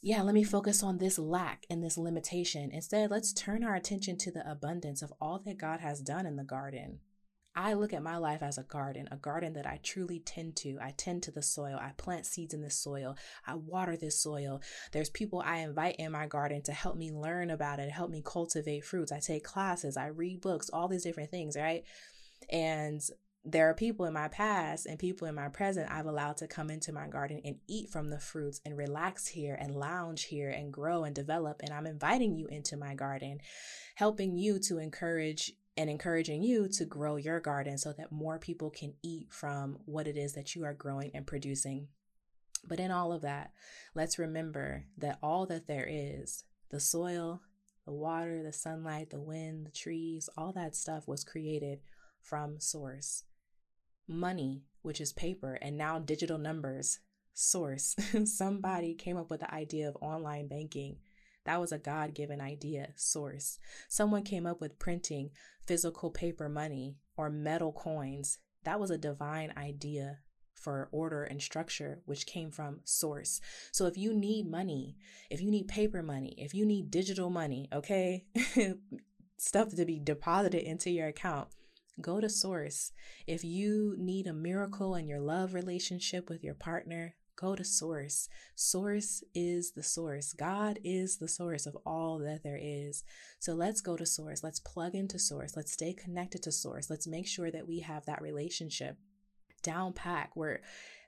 yeah, 0.07 0.20
let 0.20 0.35
me 0.35 0.44
focus 0.44 0.83
on 0.83 0.98
this 0.98 1.18
lack 1.18 1.64
and 1.70 1.83
this 1.83 1.96
limitation. 1.96 2.70
Instead, 2.70 3.11
let's 3.11 3.33
turn 3.33 3.64
our 3.64 3.74
attention 3.74 4.18
to 4.18 4.30
the 4.30 4.48
abundance 4.48 5.00
of 5.00 5.14
all 5.18 5.40
that 5.46 5.57
God 5.57 5.80
has 5.80 6.02
done 6.02 6.26
in 6.26 6.37
the 6.37 6.44
garden 6.44 7.00
I 7.56 7.74
look 7.74 7.92
at 7.92 8.02
my 8.02 8.16
life 8.16 8.42
as 8.42 8.58
a 8.58 8.64
garden, 8.64 9.08
a 9.10 9.16
garden 9.16 9.52
that 9.52 9.66
I 9.66 9.78
truly 9.82 10.18
tend 10.18 10.56
to. 10.56 10.78
I 10.82 10.92
tend 10.96 11.22
to 11.24 11.30
the 11.30 11.42
soil. 11.42 11.78
I 11.80 11.90
plant 11.96 12.26
seeds 12.26 12.52
in 12.52 12.62
this 12.62 12.76
soil. 12.76 13.16
I 13.46 13.54
water 13.54 13.96
this 13.96 14.20
soil. 14.20 14.60
There's 14.92 15.10
people 15.10 15.42
I 15.44 15.58
invite 15.58 15.96
in 15.98 16.10
my 16.12 16.26
garden 16.26 16.62
to 16.62 16.72
help 16.72 16.96
me 16.96 17.12
learn 17.12 17.50
about 17.50 17.78
it, 17.78 17.90
help 17.90 18.10
me 18.10 18.22
cultivate 18.24 18.84
fruits. 18.84 19.12
I 19.12 19.20
take 19.20 19.44
classes, 19.44 19.96
I 19.96 20.06
read 20.06 20.40
books, 20.40 20.68
all 20.68 20.88
these 20.88 21.04
different 21.04 21.30
things, 21.30 21.56
right? 21.56 21.84
And 22.50 23.00
there 23.44 23.68
are 23.68 23.74
people 23.74 24.06
in 24.06 24.14
my 24.14 24.28
past 24.28 24.86
and 24.86 24.98
people 24.98 25.28
in 25.28 25.34
my 25.34 25.48
present 25.48 25.90
I've 25.90 26.06
allowed 26.06 26.38
to 26.38 26.48
come 26.48 26.70
into 26.70 26.92
my 26.92 27.08
garden 27.08 27.42
and 27.44 27.56
eat 27.68 27.90
from 27.90 28.08
the 28.08 28.18
fruits 28.18 28.60
and 28.64 28.76
relax 28.76 29.26
here 29.26 29.54
and 29.60 29.76
lounge 29.76 30.24
here 30.24 30.48
and 30.48 30.72
grow 30.72 31.04
and 31.04 31.14
develop. 31.14 31.60
And 31.62 31.72
I'm 31.72 31.86
inviting 31.86 32.36
you 32.36 32.46
into 32.46 32.76
my 32.76 32.94
garden, 32.94 33.38
helping 33.96 34.38
you 34.38 34.58
to 34.60 34.78
encourage 34.78 35.52
and 35.76 35.90
encouraging 35.90 36.42
you 36.42 36.68
to 36.68 36.84
grow 36.84 37.16
your 37.16 37.40
garden 37.40 37.78
so 37.78 37.92
that 37.92 38.12
more 38.12 38.38
people 38.38 38.70
can 38.70 38.94
eat 39.02 39.26
from 39.30 39.78
what 39.84 40.06
it 40.06 40.16
is 40.16 40.34
that 40.34 40.54
you 40.54 40.64
are 40.64 40.74
growing 40.74 41.10
and 41.14 41.26
producing. 41.26 41.88
But 42.66 42.80
in 42.80 42.90
all 42.90 43.12
of 43.12 43.22
that, 43.22 43.50
let's 43.94 44.18
remember 44.18 44.84
that 44.98 45.18
all 45.22 45.46
that 45.46 45.66
there 45.66 45.87
is 45.88 46.44
the 46.70 46.80
soil, 46.80 47.42
the 47.84 47.92
water, 47.92 48.42
the 48.42 48.52
sunlight, 48.52 49.10
the 49.10 49.20
wind, 49.20 49.66
the 49.66 49.70
trees, 49.70 50.28
all 50.37 50.52
that 50.52 50.74
stuff 50.74 51.06
was 51.06 51.24
created 51.24 51.80
from 52.22 52.60
source. 52.60 53.24
Money, 54.08 54.62
which 54.82 55.00
is 55.00 55.12
paper, 55.12 55.58
and 55.60 55.76
now 55.76 55.98
digital 55.98 56.38
numbers, 56.38 57.00
source. 57.34 57.96
Somebody 58.24 58.94
came 58.94 59.16
up 59.16 59.30
with 59.30 59.40
the 59.40 59.52
idea 59.52 59.88
of 59.88 59.96
online 60.00 60.48
banking 60.48 60.98
that 61.44 61.61
was 61.61 61.72
a 61.72 61.78
God 61.78 62.14
given 62.14 62.40
idea, 62.40 62.88
source. 62.96 63.59
Someone 63.88 64.22
came 64.22 64.46
up 64.46 64.61
with 64.61 64.78
printing 64.78 65.30
physical 65.66 66.11
paper 66.11 66.48
money 66.48 66.96
or 67.16 67.30
metal 67.30 67.72
coins. 67.72 68.38
That 68.64 68.80
was 68.80 68.90
a 68.90 68.98
divine 68.98 69.52
idea 69.57 70.18
for 70.54 70.88
order 70.92 71.24
and 71.24 71.42
structure, 71.42 72.00
which 72.07 72.26
came 72.26 72.50
from 72.50 72.80
source. 72.85 73.40
So 73.70 73.87
if 73.87 73.98
you 73.98 74.14
need 74.14 74.50
money, 74.50 74.96
if 75.28 75.42
you 75.42 75.50
need 75.50 75.68
paper 75.68 76.02
money, 76.02 76.35
if 76.38 76.54
you 76.54 76.64
need 76.64 76.90
digital 76.90 77.28
money, 77.28 77.68
okay, 77.72 78.24
stuff 79.37 79.74
to 79.76 79.85
be 79.85 80.00
deposited 80.00 80.62
into 80.62 80.90
your 80.90 81.09
account, 81.09 81.48
go 82.00 82.20
to 82.20 82.30
source. 82.30 82.92
If 83.26 83.44
you 83.44 83.94
need 83.98 84.26
a 84.26 84.33
miracle 84.33 84.94
in 84.94 85.07
your 85.07 85.20
love 85.20 85.52
relationship 85.52 86.30
with 86.30 86.42
your 86.42 86.54
partner, 86.54 87.14
Go 87.36 87.56
to 87.56 87.64
source. 87.64 88.28
Source 88.54 89.22
is 89.34 89.72
the 89.72 89.82
source. 89.82 90.32
God 90.32 90.78
is 90.84 91.18
the 91.18 91.28
source 91.28 91.66
of 91.66 91.76
all 91.84 92.18
that 92.20 92.42
there 92.42 92.58
is. 92.60 93.04
So 93.40 93.54
let's 93.54 93.80
go 93.80 93.96
to 93.96 94.06
source. 94.06 94.42
Let's 94.42 94.60
plug 94.60 94.94
into 94.94 95.18
source. 95.18 95.56
Let's 95.56 95.72
stay 95.72 95.92
connected 95.92 96.42
to 96.44 96.52
source. 96.52 96.90
Let's 96.90 97.06
make 97.06 97.26
sure 97.26 97.50
that 97.50 97.66
we 97.66 97.80
have 97.80 98.06
that 98.06 98.22
relationship 98.22 98.96
down 99.62 99.92
pack 99.92 100.30
where 100.34 100.60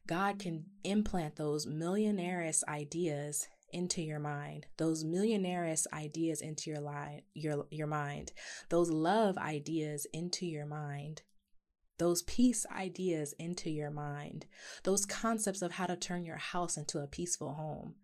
God 0.06 0.38
can 0.38 0.64
implant 0.84 1.36
those 1.36 1.66
millionaires 1.66 2.64
ideas 2.68 3.46
into 3.72 4.00
your 4.00 4.20
mind 4.20 4.64
those 4.76 5.04
millionaires 5.04 5.86
ideas 5.92 6.40
into 6.40 6.70
your 6.70 6.80
line 6.80 7.22
your 7.34 7.66
your 7.70 7.88
mind 7.88 8.32
those 8.68 8.90
love 8.90 9.36
ideas 9.36 10.06
into 10.12 10.46
your 10.46 10.66
mind 10.66 11.22
those 11.98 12.22
peace 12.22 12.66
ideas 12.74 13.34
into 13.38 13.70
your 13.70 13.90
mind, 13.90 14.46
those 14.84 15.06
concepts 15.06 15.62
of 15.62 15.72
how 15.72 15.86
to 15.86 15.96
turn 15.96 16.24
your 16.24 16.36
house 16.36 16.76
into 16.76 16.98
a 16.98 17.06
peaceful 17.06 17.54
home, 17.54 17.94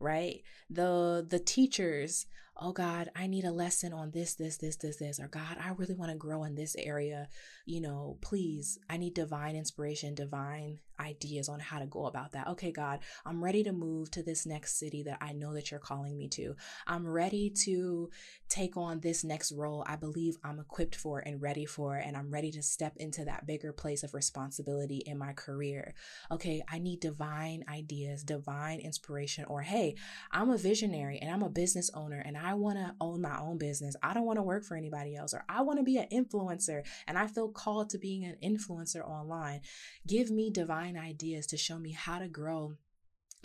right? 0.00 0.42
The 0.70 1.26
the 1.28 1.38
teachers 1.38 2.26
oh 2.60 2.72
God, 2.72 3.10
I 3.14 3.26
need 3.26 3.44
a 3.44 3.52
lesson 3.52 3.92
on 3.92 4.10
this, 4.10 4.34
this, 4.34 4.56
this, 4.56 4.76
this, 4.76 4.96
this, 4.96 5.20
or 5.20 5.28
God, 5.28 5.58
I 5.62 5.70
really 5.76 5.94
want 5.94 6.10
to 6.10 6.16
grow 6.16 6.44
in 6.44 6.54
this 6.54 6.74
area. 6.76 7.28
You 7.66 7.80
know, 7.80 8.18
please, 8.20 8.78
I 8.90 8.96
need 8.96 9.14
divine 9.14 9.54
inspiration, 9.54 10.14
divine 10.14 10.78
ideas 11.00 11.48
on 11.48 11.60
how 11.60 11.78
to 11.78 11.86
go 11.86 12.06
about 12.06 12.32
that. 12.32 12.48
Okay, 12.48 12.72
God, 12.72 13.00
I'm 13.24 13.42
ready 13.42 13.62
to 13.64 13.72
move 13.72 14.10
to 14.12 14.22
this 14.22 14.46
next 14.46 14.78
city 14.78 15.02
that 15.04 15.18
I 15.20 15.32
know 15.32 15.54
that 15.54 15.70
you're 15.70 15.80
calling 15.80 16.16
me 16.16 16.28
to. 16.30 16.56
I'm 16.86 17.06
ready 17.06 17.50
to 17.64 18.10
take 18.48 18.76
on 18.76 19.00
this 19.00 19.22
next 19.22 19.52
role 19.52 19.84
I 19.86 19.96
believe 19.96 20.36
I'm 20.42 20.58
equipped 20.58 20.96
for 20.96 21.20
and 21.20 21.40
ready 21.40 21.64
for, 21.64 21.94
and 21.96 22.16
I'm 22.16 22.30
ready 22.30 22.50
to 22.52 22.62
step 22.62 22.94
into 22.96 23.24
that 23.24 23.46
bigger 23.46 23.72
place 23.72 24.02
of 24.02 24.14
responsibility 24.14 25.02
in 25.06 25.18
my 25.18 25.32
career. 25.32 25.94
Okay, 26.30 26.62
I 26.68 26.78
need 26.78 27.00
divine 27.00 27.64
ideas, 27.68 28.24
divine 28.24 28.80
inspiration, 28.80 29.44
or 29.44 29.62
hey, 29.62 29.94
I'm 30.32 30.50
a 30.50 30.58
visionary 30.58 31.18
and 31.18 31.30
I'm 31.30 31.42
a 31.42 31.50
business 31.50 31.90
owner 31.94 32.22
and 32.24 32.36
I 32.36 32.47
I 32.48 32.54
want 32.54 32.78
to 32.78 32.94
own 32.98 33.20
my 33.20 33.38
own 33.38 33.58
business. 33.58 33.94
I 34.02 34.14
don't 34.14 34.24
want 34.24 34.38
to 34.38 34.42
work 34.42 34.64
for 34.64 34.74
anybody 34.74 35.14
else, 35.14 35.34
or 35.34 35.44
I 35.50 35.60
want 35.60 35.78
to 35.80 35.84
be 35.84 35.98
an 35.98 36.08
influencer 36.10 36.82
and 37.06 37.18
I 37.18 37.26
feel 37.26 37.50
called 37.50 37.90
to 37.90 37.98
being 37.98 38.24
an 38.24 38.36
influencer 38.42 39.06
online. 39.06 39.60
Give 40.06 40.30
me 40.30 40.50
divine 40.50 40.96
ideas 40.96 41.46
to 41.48 41.58
show 41.58 41.78
me 41.78 41.92
how 41.92 42.18
to 42.18 42.26
grow 42.26 42.72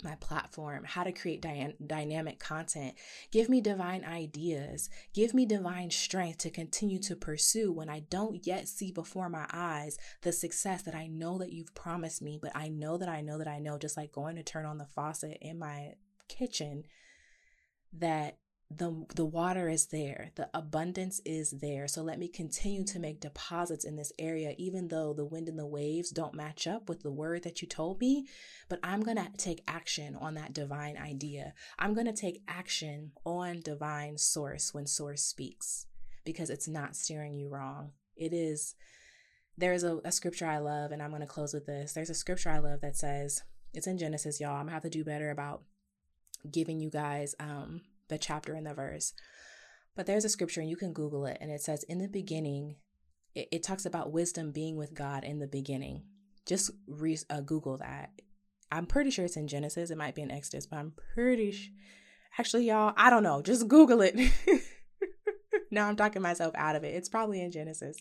my 0.02 0.14
platform, 0.16 0.84
how 0.84 1.04
to 1.04 1.12
create 1.12 1.42
dy- 1.42 1.74
dynamic 1.86 2.38
content. 2.38 2.94
Give 3.30 3.50
me 3.50 3.60
divine 3.60 4.04
ideas. 4.06 4.88
Give 5.12 5.34
me 5.34 5.44
divine 5.44 5.90
strength 5.90 6.38
to 6.38 6.50
continue 6.50 6.98
to 7.00 7.14
pursue 7.14 7.72
when 7.72 7.90
I 7.90 8.00
don't 8.00 8.46
yet 8.46 8.68
see 8.68 8.90
before 8.90 9.28
my 9.28 9.46
eyes 9.52 9.98
the 10.22 10.32
success 10.32 10.82
that 10.82 10.94
I 10.94 11.08
know 11.08 11.36
that 11.38 11.52
you've 11.52 11.74
promised 11.74 12.22
me, 12.22 12.38
but 12.40 12.52
I 12.54 12.68
know 12.68 12.96
that 12.96 13.08
I 13.08 13.20
know 13.20 13.36
that 13.36 13.48
I 13.48 13.58
know, 13.58 13.76
just 13.76 13.98
like 13.98 14.12
going 14.12 14.36
to 14.36 14.42
turn 14.42 14.64
on 14.64 14.78
the 14.78 14.86
faucet 14.86 15.36
in 15.42 15.58
my 15.58 15.92
kitchen, 16.26 16.84
that 17.92 18.38
the 18.76 19.06
the 19.14 19.24
water 19.24 19.68
is 19.68 19.86
there 19.86 20.30
the 20.34 20.48
abundance 20.54 21.20
is 21.24 21.50
there. 21.50 21.86
So 21.86 22.02
let 22.02 22.18
me 22.18 22.28
continue 22.28 22.84
to 22.84 22.98
make 22.98 23.20
deposits 23.20 23.84
in 23.84 23.96
this 23.96 24.12
area 24.18 24.54
even 24.58 24.88
though 24.88 25.12
the 25.12 25.24
wind 25.24 25.48
and 25.48 25.58
the 25.58 25.66
waves 25.66 26.10
don't 26.10 26.34
match 26.34 26.66
up 26.66 26.88
with 26.88 27.02
the 27.02 27.12
word 27.12 27.42
that 27.42 27.62
you 27.62 27.68
told 27.68 28.00
me 28.00 28.26
but 28.68 28.80
i'm 28.82 29.02
going 29.02 29.16
to 29.16 29.28
take 29.36 29.62
action 29.68 30.16
on 30.16 30.34
that 30.34 30.52
divine 30.52 30.96
idea. 30.96 31.52
I'm 31.78 31.94
going 31.94 32.06
to 32.06 32.12
take 32.12 32.42
action 32.48 33.12
on 33.24 33.60
divine 33.60 34.18
source 34.18 34.72
when 34.72 34.86
source 34.86 35.22
speaks 35.22 35.86
because 36.24 36.50
it's 36.50 36.68
not 36.68 36.96
steering 36.96 37.36
you 37.36 37.48
wrong. 37.48 37.92
It 38.16 38.32
is 38.32 38.74
there's 39.56 39.84
a, 39.84 40.00
a 40.04 40.10
scripture 40.10 40.46
i 40.46 40.58
love 40.58 40.90
and 40.90 41.00
i'm 41.00 41.10
going 41.10 41.20
to 41.20 41.26
close 41.26 41.54
with 41.54 41.66
this. 41.66 41.92
There's 41.92 42.10
a 42.10 42.14
scripture 42.14 42.50
i 42.50 42.58
love 42.58 42.80
that 42.80 42.96
says 42.96 43.42
it's 43.72 43.86
in 43.86 43.98
genesis 43.98 44.40
y'all 44.40 44.52
i'm 44.52 44.66
going 44.66 44.68
to 44.68 44.72
have 44.72 44.82
to 44.82 44.90
do 44.90 45.04
better 45.04 45.30
about 45.30 45.62
giving 46.50 46.80
you 46.80 46.90
guys 46.90 47.34
um 47.40 47.82
the 48.08 48.18
chapter 48.18 48.54
and 48.54 48.66
the 48.66 48.74
verse. 48.74 49.12
But 49.96 50.06
there's 50.06 50.24
a 50.24 50.28
scripture, 50.28 50.60
and 50.60 50.70
you 50.70 50.76
can 50.76 50.92
Google 50.92 51.26
it, 51.26 51.38
and 51.40 51.50
it 51.50 51.60
says, 51.60 51.84
In 51.84 51.98
the 51.98 52.08
beginning, 52.08 52.76
it, 53.34 53.48
it 53.52 53.62
talks 53.62 53.86
about 53.86 54.12
wisdom 54.12 54.50
being 54.50 54.76
with 54.76 54.94
God 54.94 55.24
in 55.24 55.38
the 55.38 55.46
beginning. 55.46 56.02
Just 56.46 56.70
re- 56.86 57.18
uh, 57.30 57.40
Google 57.40 57.78
that. 57.78 58.10
I'm 58.72 58.86
pretty 58.86 59.10
sure 59.10 59.24
it's 59.24 59.36
in 59.36 59.46
Genesis. 59.46 59.90
It 59.90 59.98
might 59.98 60.14
be 60.14 60.22
in 60.22 60.30
Exodus, 60.30 60.66
but 60.66 60.78
I'm 60.78 60.94
pretty 61.14 61.52
sh- 61.52 61.70
Actually, 62.38 62.66
y'all, 62.66 62.92
I 62.96 63.10
don't 63.10 63.22
know. 63.22 63.42
Just 63.42 63.68
Google 63.68 64.00
it. 64.00 64.16
now 65.70 65.88
I'm 65.88 65.94
talking 65.94 66.22
myself 66.22 66.52
out 66.56 66.74
of 66.74 66.82
it. 66.82 66.94
It's 66.94 67.08
probably 67.08 67.40
in 67.40 67.52
Genesis. 67.52 67.98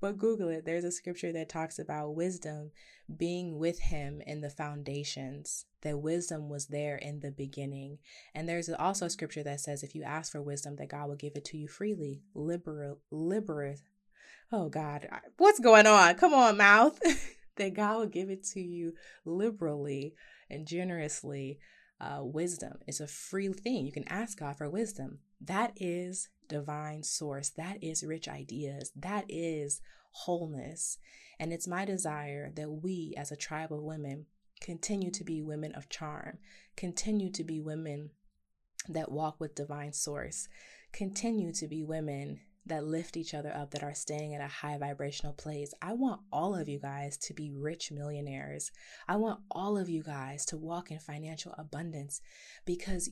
But 0.00 0.18
Google 0.18 0.48
it. 0.48 0.64
There's 0.64 0.84
a 0.84 0.92
scripture 0.92 1.32
that 1.32 1.48
talks 1.48 1.78
about 1.78 2.14
wisdom 2.14 2.72
being 3.14 3.58
with 3.58 3.78
him 3.80 4.20
in 4.26 4.40
the 4.40 4.50
foundations, 4.50 5.66
that 5.82 5.98
wisdom 5.98 6.48
was 6.48 6.66
there 6.66 6.96
in 6.96 7.20
the 7.20 7.30
beginning. 7.30 7.98
And 8.34 8.48
there's 8.48 8.68
also 8.68 9.06
a 9.06 9.10
scripture 9.10 9.42
that 9.42 9.60
says 9.60 9.82
if 9.82 9.94
you 9.94 10.02
ask 10.02 10.32
for 10.32 10.42
wisdom, 10.42 10.76
that 10.76 10.88
God 10.88 11.08
will 11.08 11.16
give 11.16 11.34
it 11.36 11.44
to 11.46 11.56
you 11.56 11.68
freely, 11.68 12.22
liberal, 12.34 13.00
liberal. 13.10 13.76
Oh 14.50 14.68
God, 14.68 15.08
what's 15.36 15.60
going 15.60 15.86
on? 15.86 16.14
Come 16.14 16.34
on, 16.34 16.56
mouth. 16.56 16.98
that 17.56 17.74
God 17.74 17.98
will 17.98 18.06
give 18.06 18.30
it 18.30 18.44
to 18.52 18.60
you 18.60 18.94
liberally 19.24 20.14
and 20.50 20.66
generously. 20.66 21.58
Uh, 22.00 22.18
wisdom 22.22 22.78
is 22.86 23.00
a 23.00 23.06
free 23.06 23.48
thing. 23.52 23.86
You 23.86 23.92
can 23.92 24.08
ask 24.08 24.38
God 24.38 24.56
for 24.56 24.68
wisdom. 24.68 25.20
That 25.40 25.72
is 25.76 26.28
divine 26.48 27.02
source. 27.02 27.50
That 27.50 27.82
is 27.82 28.02
rich 28.02 28.28
ideas. 28.28 28.92
That 28.96 29.24
is 29.28 29.80
wholeness. 30.12 30.98
And 31.38 31.52
it's 31.52 31.66
my 31.66 31.84
desire 31.84 32.50
that 32.54 32.70
we, 32.70 33.14
as 33.16 33.32
a 33.32 33.36
tribe 33.36 33.72
of 33.72 33.82
women, 33.82 34.26
continue 34.60 35.10
to 35.10 35.24
be 35.24 35.42
women 35.42 35.72
of 35.72 35.88
charm, 35.88 36.38
continue 36.76 37.30
to 37.32 37.44
be 37.44 37.60
women 37.60 38.10
that 38.88 39.10
walk 39.10 39.40
with 39.40 39.54
divine 39.54 39.92
source, 39.92 40.48
continue 40.92 41.52
to 41.52 41.66
be 41.66 41.82
women 41.82 42.40
that 42.66 42.84
lift 42.84 43.16
each 43.16 43.34
other 43.34 43.52
up, 43.54 43.70
that 43.72 43.82
are 43.82 43.94
staying 43.94 44.34
at 44.34 44.40
a 44.40 44.46
high 44.46 44.78
vibrational 44.78 45.34
place. 45.34 45.74
I 45.82 45.92
want 45.92 46.22
all 46.32 46.54
of 46.54 46.68
you 46.68 46.78
guys 46.78 47.18
to 47.18 47.34
be 47.34 47.52
rich 47.52 47.92
millionaires. 47.92 48.70
I 49.06 49.16
want 49.16 49.40
all 49.50 49.76
of 49.76 49.90
you 49.90 50.02
guys 50.02 50.46
to 50.46 50.56
walk 50.56 50.90
in 50.90 50.98
financial 50.98 51.54
abundance 51.58 52.22
because 52.64 53.10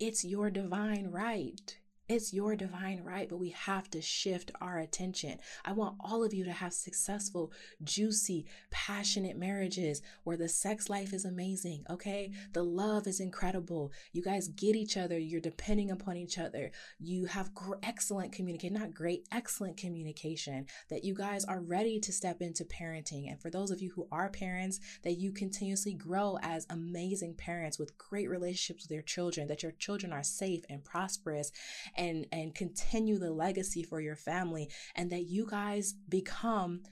it's 0.00 0.24
your 0.24 0.50
divine 0.50 1.08
right. 1.10 1.78
It's 2.08 2.32
your 2.32 2.56
divine 2.56 3.02
right, 3.04 3.28
but 3.28 3.36
we 3.36 3.50
have 3.50 3.90
to 3.90 4.00
shift 4.00 4.50
our 4.62 4.78
attention. 4.78 5.40
I 5.62 5.72
want 5.72 5.96
all 6.00 6.24
of 6.24 6.32
you 6.32 6.42
to 6.44 6.52
have 6.52 6.72
successful, 6.72 7.52
juicy, 7.84 8.46
passionate 8.70 9.36
marriages 9.36 10.00
where 10.24 10.38
the 10.38 10.48
sex 10.48 10.88
life 10.88 11.12
is 11.12 11.26
amazing, 11.26 11.84
okay? 11.90 12.32
The 12.54 12.62
love 12.62 13.06
is 13.06 13.20
incredible. 13.20 13.92
You 14.12 14.22
guys 14.22 14.48
get 14.48 14.74
each 14.74 14.96
other, 14.96 15.18
you're 15.18 15.42
depending 15.42 15.90
upon 15.90 16.16
each 16.16 16.38
other. 16.38 16.70
You 16.98 17.26
have 17.26 17.52
gr- 17.52 17.74
excellent 17.82 18.32
communication, 18.32 18.78
not 18.80 18.94
great, 18.94 19.28
excellent 19.30 19.76
communication, 19.76 20.64
that 20.88 21.04
you 21.04 21.12
guys 21.12 21.44
are 21.44 21.60
ready 21.60 22.00
to 22.00 22.10
step 22.10 22.40
into 22.40 22.64
parenting. 22.64 23.30
And 23.30 23.38
for 23.38 23.50
those 23.50 23.70
of 23.70 23.82
you 23.82 23.90
who 23.94 24.08
are 24.10 24.30
parents, 24.30 24.80
that 25.02 25.18
you 25.18 25.30
continuously 25.30 25.92
grow 25.92 26.38
as 26.40 26.66
amazing 26.70 27.34
parents 27.34 27.78
with 27.78 27.98
great 27.98 28.30
relationships 28.30 28.84
with 28.84 28.92
your 28.92 29.02
children, 29.02 29.46
that 29.48 29.62
your 29.62 29.72
children 29.72 30.10
are 30.10 30.22
safe 30.22 30.64
and 30.70 30.82
prosperous 30.82 31.52
and 31.98 32.26
and 32.32 32.54
continue 32.54 33.18
the 33.18 33.32
legacy 33.32 33.82
for 33.82 34.00
your 34.00 34.16
family 34.16 34.70
and 34.94 35.10
that 35.10 35.24
you 35.24 35.46
guys 35.46 35.94
become 36.08 36.82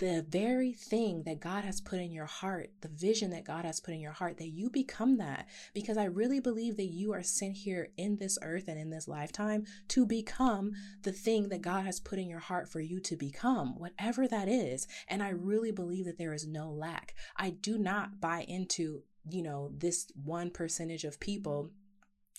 the 0.00 0.24
very 0.30 0.72
thing 0.72 1.22
that 1.24 1.40
God 1.40 1.62
has 1.62 1.80
put 1.80 2.00
in 2.00 2.10
your 2.10 2.26
heart, 2.26 2.70
the 2.80 2.88
vision 2.88 3.30
that 3.30 3.44
God 3.44 3.66
has 3.66 3.80
put 3.80 3.92
in 3.92 4.00
your 4.00 4.12
heart, 4.12 4.38
that 4.38 4.48
you 4.48 4.70
become 4.70 5.18
that. 5.18 5.46
Because 5.74 5.98
I 5.98 6.04
really 6.04 6.40
believe 6.40 6.78
that 6.78 6.86
you 6.86 7.12
are 7.12 7.22
sent 7.22 7.58
here 7.58 7.90
in 7.98 8.16
this 8.16 8.38
earth 8.42 8.64
and 8.66 8.78
in 8.78 8.88
this 8.88 9.06
lifetime 9.06 9.66
to 9.88 10.06
become 10.06 10.72
the 11.02 11.12
thing 11.12 11.50
that 11.50 11.60
God 11.60 11.84
has 11.84 12.00
put 12.00 12.18
in 12.18 12.28
your 12.28 12.40
heart 12.40 12.66
for 12.70 12.80
you 12.80 12.98
to 13.00 13.14
become, 13.14 13.78
whatever 13.78 14.26
that 14.26 14.48
is. 14.48 14.88
And 15.06 15.22
I 15.22 15.28
really 15.28 15.70
believe 15.70 16.06
that 16.06 16.16
there 16.16 16.32
is 16.32 16.46
no 16.46 16.70
lack. 16.70 17.14
I 17.36 17.50
do 17.50 17.76
not 17.76 18.22
buy 18.22 18.46
into, 18.48 19.02
you 19.28 19.42
know, 19.42 19.70
this 19.76 20.10
one 20.14 20.50
percentage 20.50 21.04
of 21.04 21.20
people 21.20 21.72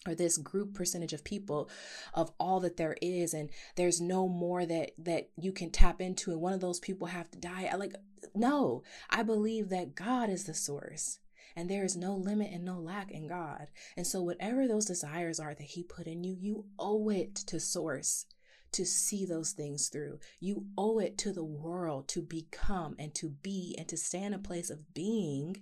or 0.07 0.15
this 0.15 0.37
group 0.37 0.73
percentage 0.73 1.13
of 1.13 1.23
people 1.23 1.69
of 2.13 2.31
all 2.39 2.59
that 2.59 2.77
there 2.77 2.95
is 3.01 3.33
and 3.33 3.49
there's 3.75 4.01
no 4.01 4.27
more 4.27 4.65
that 4.65 4.91
that 4.97 5.29
you 5.37 5.51
can 5.51 5.69
tap 5.69 6.01
into 6.01 6.31
and 6.31 6.41
one 6.41 6.53
of 6.53 6.59
those 6.59 6.79
people 6.79 7.07
have 7.07 7.29
to 7.31 7.37
die 7.37 7.69
I 7.71 7.75
like 7.75 7.95
no 8.35 8.83
i 9.09 9.23
believe 9.23 9.69
that 9.69 9.95
god 9.95 10.29
is 10.29 10.45
the 10.45 10.53
source 10.53 11.19
and 11.55 11.69
there 11.69 11.83
is 11.83 11.97
no 11.97 12.15
limit 12.15 12.51
and 12.51 12.63
no 12.63 12.79
lack 12.79 13.11
in 13.11 13.27
god 13.27 13.67
and 13.97 14.05
so 14.05 14.21
whatever 14.21 14.67
those 14.67 14.85
desires 14.85 15.39
are 15.39 15.53
that 15.53 15.63
he 15.63 15.83
put 15.83 16.07
in 16.07 16.23
you 16.23 16.35
you 16.39 16.65
owe 16.79 17.09
it 17.09 17.35
to 17.35 17.59
source 17.59 18.25
to 18.71 18.85
see 18.85 19.25
those 19.25 19.51
things 19.51 19.89
through. 19.89 20.19
You 20.39 20.65
owe 20.77 20.99
it 20.99 21.17
to 21.19 21.33
the 21.33 21.43
world 21.43 22.07
to 22.09 22.21
become 22.21 22.95
and 22.97 23.13
to 23.15 23.29
be 23.29 23.75
and 23.77 23.87
to 23.89 23.97
stand 23.97 24.33
in 24.33 24.33
a 24.33 24.39
place 24.39 24.69
of 24.69 24.93
being 24.93 25.57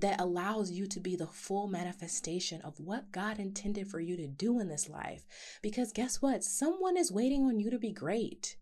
that 0.00 0.20
allows 0.20 0.70
you 0.70 0.86
to 0.86 1.00
be 1.00 1.16
the 1.16 1.26
full 1.26 1.68
manifestation 1.68 2.60
of 2.62 2.78
what 2.78 3.12
God 3.12 3.38
intended 3.38 3.88
for 3.88 4.00
you 4.00 4.16
to 4.16 4.26
do 4.26 4.60
in 4.60 4.68
this 4.68 4.88
life. 4.88 5.26
Because 5.62 5.92
guess 5.92 6.22
what? 6.22 6.44
Someone 6.44 6.96
is 6.96 7.12
waiting 7.12 7.44
on 7.44 7.58
you 7.58 7.70
to 7.70 7.78
be 7.78 7.92
great. 7.92 8.56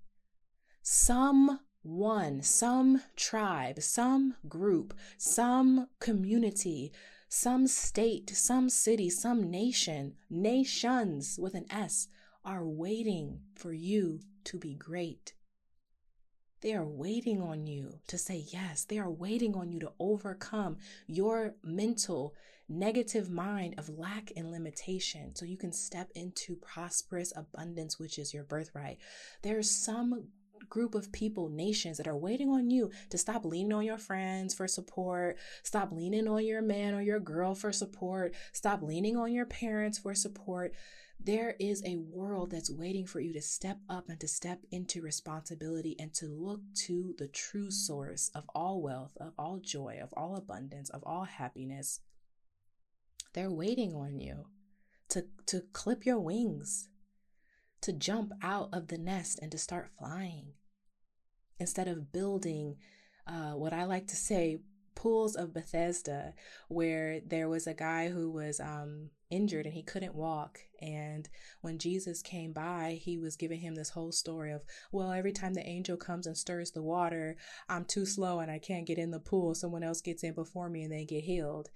Someone, 0.83 2.43
some 2.43 3.03
tribe, 3.17 3.81
some 3.81 4.35
group, 4.49 4.95
some 5.19 5.89
community, 6.01 6.93
some 7.29 7.67
state, 7.67 8.31
some 8.31 8.69
city, 8.69 9.11
some 9.11 9.51
nation, 9.51 10.15
nations 10.31 11.39
with 11.41 11.55
an 11.55 11.67
S 11.71 12.09
are 12.45 12.65
waiting 12.65 13.41
for 13.55 13.73
you 13.73 14.21
to 14.45 14.59
be 14.59 14.75
great. 14.75 15.35
They 16.61 16.75
are 16.75 16.85
waiting 16.85 17.41
on 17.41 17.67
you 17.67 18.01
to 18.09 18.19
say 18.19 18.45
yes. 18.49 18.85
They 18.85 18.99
are 18.99 19.11
waiting 19.11 19.55
on 19.55 19.71
you 19.71 19.81
to 19.81 19.93
overcome 19.99 20.79
your 21.07 21.55
mental 21.63 22.35
negative 22.69 23.31
mind 23.31 23.75
of 23.79 23.89
lack 23.89 24.33
and 24.37 24.51
limitation 24.51 25.35
so 25.35 25.45
you 25.45 25.57
can 25.57 25.73
step 25.73 26.11
into 26.15 26.57
prosperous 26.57 27.33
abundance, 27.37 27.99
which 27.99 28.19
is 28.19 28.35
your 28.35 28.43
birthright. 28.43 28.99
There's 29.43 29.71
some 29.71 30.29
group 30.69 30.95
of 30.95 31.13
people, 31.13 31.49
nations 31.49 31.97
that 31.99 32.09
are 32.09 32.17
waiting 32.17 32.49
on 32.49 32.71
you 32.71 32.91
to 33.11 33.19
stop 33.19 33.45
leaning 33.45 33.73
on 33.73 33.85
your 33.85 33.99
friends 33.99 34.55
for 34.55 34.67
support, 34.67 35.39
stop 35.63 35.93
leaning 35.93 36.27
on 36.27 36.45
your 36.45 36.63
man 36.63 36.95
or 36.95 37.03
your 37.03 37.21
girl 37.21 37.55
for 37.55 37.73
support, 37.73 38.35
stop 38.53 38.83
leaning 38.83 39.17
on 39.17 39.33
your 39.33 39.47
parents 39.47 39.99
for 39.99 40.15
support. 40.15 40.73
There 41.19 41.57
is 41.59 41.83
a 41.85 41.97
world 41.97 42.51
that's 42.51 42.71
waiting 42.71 43.07
for 43.07 43.21
you 43.21 43.33
to 43.33 43.43
step 43.43 43.79
up 43.89 44.09
and 44.09 44.21
to 44.21 44.29
step 44.29 44.61
into 44.71 45.03
responsibility 45.03 45.97
and 45.99 46.15
to 46.15 46.27
look 46.27 46.61
to 46.87 47.15
the 47.19 47.27
true 47.27 47.71
source 47.71 48.31
of 48.35 48.45
all 48.55 48.81
wealth, 48.81 49.17
of 49.21 49.33
all 49.39 49.59
joy, 49.59 49.99
of 50.01 50.13
all 50.17 50.37
abundance, 50.37 50.89
of 50.91 51.03
all 51.05 51.25
happiness. 51.25 52.01
They're 53.33 53.51
waiting 53.51 53.95
on 53.95 54.21
you 54.21 54.47
to, 55.09 55.27
to 55.47 55.63
clip 55.73 56.07
your 56.07 56.21
wings, 56.21 56.89
to 57.81 57.93
jump 57.93 58.33
out 58.43 58.69
of 58.73 58.89
the 58.89 58.99
nest 58.99 59.39
and 59.43 59.51
to 59.53 59.59
start 59.59 59.91
flying 59.99 60.53
instead 61.59 61.89
of 61.89 62.13
building 62.13 62.77
uh, 63.27 63.53
what 63.53 63.73
I 63.73 63.85
like 63.85 64.07
to 64.09 64.17
say 64.17 64.61
pools 64.97 65.37
of 65.37 65.55
Bethesda, 65.55 66.35
where 66.67 67.21
there 67.21 67.49
was 67.49 67.69
a 67.69 67.75
guy 67.75 68.09
who 68.09 68.31
was 68.31 68.59
um, 68.59 69.11
injured 69.31 69.67
and 69.67 69.75
he 69.75 69.83
couldn't 69.83 70.15
walk. 70.15 70.59
And 70.81 71.29
when 71.61 71.79
Jesus 71.79 72.23
came 72.23 72.53
by, 72.53 72.99
he 73.01 73.19
was 73.19 73.37
giving 73.37 73.61
him 73.61 73.77
this 73.77 73.91
whole 73.91 74.11
story 74.11 74.51
of, 74.53 74.65
well, 74.91 75.13
every 75.13 75.33
time 75.33 75.55
the 75.55 75.67
angel 75.67 75.97
comes 75.97 76.27
and 76.27 76.37
stirs 76.37 76.73
the 76.73 76.83
water, 76.83 77.37
I'm 77.69 77.85
too 77.85 78.07
slow 78.07 78.41
and 78.41 78.51
I 78.51 78.59
can't 78.59 78.87
get 78.87 78.99
in 78.99 79.13
the 79.13 79.21
pool. 79.21 79.55
Someone 79.55 79.85
else 79.85 80.01
gets 80.01 80.25
in 80.25 80.35
before 80.35 80.69
me 80.69 80.83
and 80.83 80.93
they 80.93 81.05
get 81.05 81.23
healed. 81.23 81.69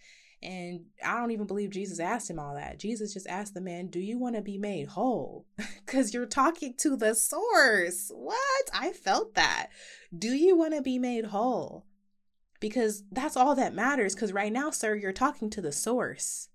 And 0.42 0.86
I 1.04 1.18
don't 1.18 1.32
even 1.32 1.46
believe 1.46 1.70
Jesus 1.70 2.00
asked 2.00 2.30
him 2.30 2.38
all 2.38 2.54
that. 2.54 2.78
Jesus 2.78 3.12
just 3.12 3.26
asked 3.26 3.52
the 3.52 3.60
man, 3.60 3.88
Do 3.88 4.00
you 4.00 4.18
want 4.18 4.36
to 4.36 4.42
be 4.42 4.58
made 4.58 4.88
whole? 4.88 5.46
Because 5.84 6.14
you're 6.14 6.24
talking 6.24 6.74
to 6.78 6.96
the 6.96 7.16
source. 7.16 8.12
What? 8.14 8.70
I 8.72 8.92
felt 8.92 9.34
that. 9.34 9.70
Do 10.16 10.28
you 10.28 10.56
want 10.56 10.72
to 10.74 10.82
be 10.82 11.00
made 11.00 11.26
whole? 11.26 11.84
Because 12.60 13.02
that's 13.10 13.36
all 13.36 13.54
that 13.54 13.74
matters. 13.74 14.14
Because 14.14 14.32
right 14.32 14.52
now, 14.52 14.70
sir, 14.70 14.94
you're 14.94 15.12
talking 15.12 15.50
to 15.50 15.60
the 15.60 15.72
source 15.72 16.50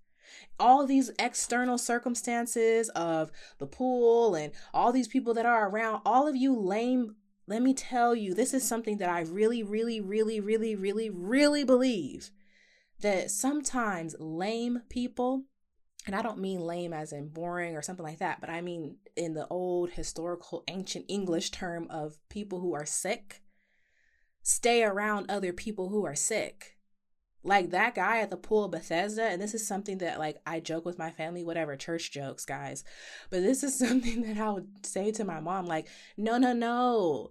all 0.58 0.86
these 0.86 1.10
external 1.18 1.78
circumstances 1.78 2.88
of 2.90 3.30
the 3.58 3.66
pool 3.66 4.34
and 4.34 4.52
all 4.72 4.92
these 4.92 5.08
people 5.08 5.34
that 5.34 5.46
are 5.46 5.68
around, 5.68 6.00
all 6.04 6.26
of 6.26 6.36
you 6.36 6.58
lame, 6.58 7.16
let 7.46 7.62
me 7.62 7.74
tell 7.74 8.14
you, 8.14 8.34
this 8.34 8.54
is 8.54 8.66
something 8.66 8.98
that 8.98 9.08
I 9.08 9.20
really, 9.20 9.62
really, 9.62 10.00
really, 10.00 10.40
really, 10.40 10.74
really, 10.74 11.10
really 11.10 11.64
believe 11.64 12.30
that 13.00 13.30
sometimes 13.30 14.16
lame 14.18 14.82
people, 14.88 15.44
and 16.06 16.14
I 16.14 16.22
don't 16.22 16.38
mean 16.38 16.60
lame 16.60 16.92
as 16.92 17.12
in 17.12 17.28
boring 17.28 17.76
or 17.76 17.82
something 17.82 18.04
like 18.04 18.18
that, 18.18 18.40
but 18.40 18.48
I 18.48 18.62
mean 18.62 18.96
in 19.16 19.34
the 19.34 19.46
old 19.48 19.90
historical 19.90 20.64
ancient 20.68 21.04
English 21.08 21.50
term 21.50 21.86
of 21.90 22.18
people 22.28 22.60
who 22.60 22.74
are 22.74 22.86
sick, 22.86 23.42
stay 24.46 24.84
around 24.84 25.28
other 25.28 25.52
people 25.52 25.88
who 25.88 26.06
are 26.06 26.14
sick 26.14 26.76
like 27.42 27.70
that 27.70 27.94
guy 27.94 28.18
at 28.18 28.30
the 28.30 28.36
pool 28.36 28.64
of 28.64 28.72
Bethesda, 28.72 29.22
and 29.22 29.40
this 29.40 29.54
is 29.54 29.66
something 29.66 29.98
that 29.98 30.18
like 30.18 30.40
I 30.44 30.58
joke 30.58 30.84
with 30.84 30.98
my 30.98 31.10
family, 31.10 31.44
whatever, 31.44 31.76
church 31.76 32.10
jokes, 32.10 32.44
guys. 32.44 32.82
But 33.30 33.42
this 33.42 33.62
is 33.62 33.78
something 33.78 34.22
that 34.22 34.36
I 34.36 34.50
would 34.50 34.84
say 34.84 35.12
to 35.12 35.24
my 35.24 35.40
mom, 35.40 35.66
like, 35.66 35.88
no, 36.16 36.38
no, 36.38 36.52
no. 36.52 37.30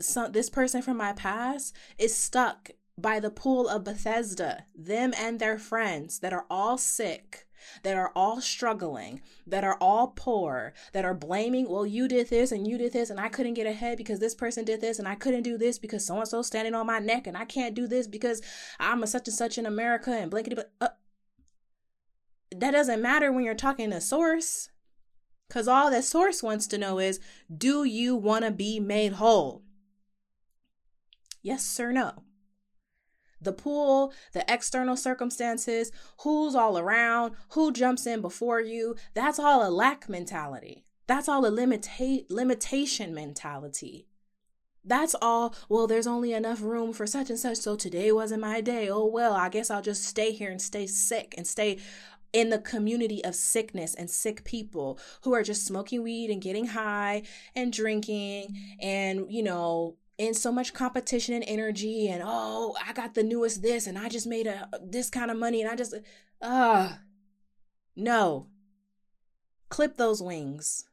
So 0.00 0.28
this 0.28 0.48
person 0.48 0.80
from 0.80 0.96
my 0.96 1.12
past 1.12 1.74
is 1.98 2.14
stuck 2.14 2.70
by 2.96 3.18
the 3.18 3.30
pool 3.30 3.68
of 3.68 3.82
Bethesda, 3.82 4.64
them 4.76 5.12
and 5.16 5.40
their 5.40 5.58
friends 5.58 6.20
that 6.20 6.32
are 6.32 6.46
all 6.48 6.78
sick 6.78 7.47
that 7.82 7.96
are 7.96 8.12
all 8.14 8.40
struggling, 8.40 9.20
that 9.46 9.64
are 9.64 9.76
all 9.80 10.12
poor, 10.16 10.72
that 10.92 11.04
are 11.04 11.14
blaming, 11.14 11.68
well, 11.68 11.86
you 11.86 12.08
did 12.08 12.28
this 12.30 12.52
and 12.52 12.66
you 12.66 12.78
did 12.78 12.92
this 12.92 13.10
and 13.10 13.20
I 13.20 13.28
couldn't 13.28 13.54
get 13.54 13.66
ahead 13.66 13.98
because 13.98 14.20
this 14.20 14.34
person 14.34 14.64
did 14.64 14.80
this 14.80 14.98
and 14.98 15.08
I 15.08 15.14
couldn't 15.14 15.42
do 15.42 15.58
this 15.58 15.78
because 15.78 16.06
so 16.06 16.18
and 16.18 16.28
so 16.28 16.42
standing 16.42 16.74
on 16.74 16.86
my 16.86 16.98
neck 16.98 17.26
and 17.26 17.36
I 17.36 17.44
can't 17.44 17.74
do 17.74 17.86
this 17.86 18.06
because 18.06 18.42
I'm 18.78 19.02
a 19.02 19.06
such 19.06 19.28
and 19.28 19.36
such 19.36 19.58
in 19.58 19.66
America 19.66 20.10
and 20.10 20.30
blankety 20.30 20.56
but 20.56 20.72
uh, 20.80 20.88
that 22.54 22.70
doesn't 22.70 23.02
matter 23.02 23.32
when 23.32 23.44
you're 23.44 23.54
talking 23.54 23.90
to 23.90 24.00
source. 24.00 24.70
Cause 25.50 25.66
all 25.66 25.90
that 25.90 26.04
source 26.04 26.42
wants 26.42 26.66
to 26.66 26.78
know 26.78 26.98
is, 26.98 27.20
do 27.56 27.84
you 27.84 28.14
want 28.14 28.44
to 28.44 28.50
be 28.50 28.78
made 28.80 29.14
whole? 29.14 29.62
Yes 31.42 31.80
or 31.80 31.92
no? 31.92 32.24
The 33.40 33.52
pool, 33.52 34.12
the 34.32 34.44
external 34.52 34.96
circumstances, 34.96 35.92
who's 36.20 36.54
all 36.54 36.78
around, 36.78 37.34
who 37.50 37.72
jumps 37.72 38.06
in 38.06 38.20
before 38.20 38.60
you. 38.60 38.96
That's 39.14 39.38
all 39.38 39.66
a 39.66 39.70
lack 39.70 40.08
mentality. 40.08 40.84
That's 41.06 41.28
all 41.28 41.46
a 41.46 41.50
limita- 41.50 42.26
limitation 42.28 43.14
mentality. 43.14 44.06
That's 44.84 45.14
all, 45.20 45.54
well, 45.68 45.86
there's 45.86 46.06
only 46.06 46.32
enough 46.32 46.62
room 46.62 46.92
for 46.92 47.06
such 47.06 47.30
and 47.30 47.38
such, 47.38 47.58
so 47.58 47.76
today 47.76 48.10
wasn't 48.12 48.42
my 48.42 48.60
day. 48.60 48.88
Oh, 48.88 49.04
well, 49.04 49.34
I 49.34 49.48
guess 49.48 49.70
I'll 49.70 49.82
just 49.82 50.04
stay 50.04 50.32
here 50.32 50.50
and 50.50 50.62
stay 50.62 50.86
sick 50.86 51.34
and 51.36 51.46
stay 51.46 51.78
in 52.32 52.50
the 52.50 52.58
community 52.58 53.24
of 53.24 53.34
sickness 53.34 53.94
and 53.94 54.10
sick 54.10 54.44
people 54.44 54.98
who 55.22 55.34
are 55.34 55.42
just 55.42 55.66
smoking 55.66 56.02
weed 56.02 56.30
and 56.30 56.42
getting 56.42 56.66
high 56.66 57.22
and 57.54 57.72
drinking 57.72 58.56
and, 58.80 59.30
you 59.30 59.42
know, 59.42 59.96
in 60.18 60.34
so 60.34 60.52
much 60.52 60.74
competition 60.74 61.34
and 61.34 61.44
energy 61.46 62.08
and 62.08 62.22
oh 62.24 62.76
i 62.84 62.92
got 62.92 63.14
the 63.14 63.22
newest 63.22 63.62
this 63.62 63.86
and 63.86 63.96
i 63.96 64.08
just 64.08 64.26
made 64.26 64.46
a 64.46 64.68
this 64.82 65.08
kind 65.08 65.30
of 65.30 65.36
money 65.36 65.62
and 65.62 65.70
i 65.70 65.76
just 65.76 65.94
uh 66.42 66.92
no 67.94 68.48
Clip 69.68 69.96
those 69.96 70.22
wings. 70.22 70.86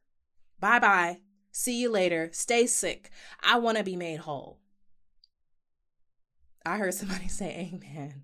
Bye 0.59 0.79
bye. 0.79 1.19
See 1.51 1.79
you 1.79 1.89
later. 1.89 2.29
Stay 2.33 2.67
sick. 2.67 3.09
I 3.41 3.57
want 3.57 3.77
to 3.77 3.83
be 3.83 3.95
made 3.95 4.21
whole. 4.21 4.59
I 6.65 6.77
heard 6.77 6.93
somebody 6.93 7.27
say, 7.29 7.71
Amen. 7.73 8.23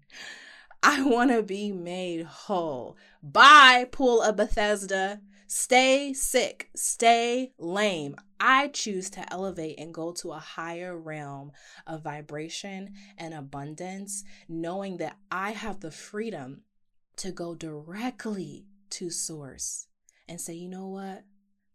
I 0.83 1.03
want 1.03 1.31
to 1.31 1.43
be 1.43 1.71
made 1.71 2.25
whole. 2.25 2.97
Bye, 3.21 3.87
Pool 3.91 4.21
of 4.21 4.35
Bethesda. 4.35 5.21
Stay 5.53 6.13
sick. 6.13 6.69
Stay 6.77 7.51
lame. 7.59 8.15
I 8.39 8.69
choose 8.69 9.09
to 9.09 9.33
elevate 9.33 9.77
and 9.77 9.93
go 9.93 10.13
to 10.13 10.31
a 10.31 10.39
higher 10.39 10.97
realm 10.97 11.51
of 11.85 12.05
vibration 12.05 12.93
and 13.17 13.33
abundance, 13.33 14.23
knowing 14.47 14.95
that 14.99 15.17
I 15.29 15.51
have 15.51 15.81
the 15.81 15.91
freedom 15.91 16.61
to 17.17 17.33
go 17.33 17.53
directly 17.53 18.67
to 18.91 19.09
source 19.09 19.87
and 20.25 20.39
say, 20.39 20.53
you 20.53 20.69
know 20.69 20.87
what? 20.87 21.25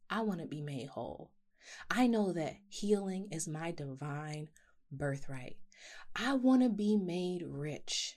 I 0.09 0.23
want 0.23 0.41
to 0.41 0.47
be 0.47 0.63
made 0.63 0.89
whole. 0.89 1.33
I 1.91 2.07
know 2.07 2.33
that 2.33 2.57
healing 2.71 3.29
is 3.31 3.47
my 3.47 3.73
divine 3.73 4.49
birthright. 4.91 5.59
I 6.15 6.33
want 6.33 6.63
to 6.63 6.71
be 6.71 6.97
made 6.97 7.43
rich. 7.47 8.17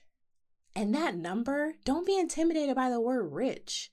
And 0.74 0.94
that 0.94 1.16
number, 1.16 1.74
don't 1.84 2.06
be 2.06 2.18
intimidated 2.18 2.76
by 2.76 2.88
the 2.88 3.00
word 3.00 3.30
rich. 3.30 3.90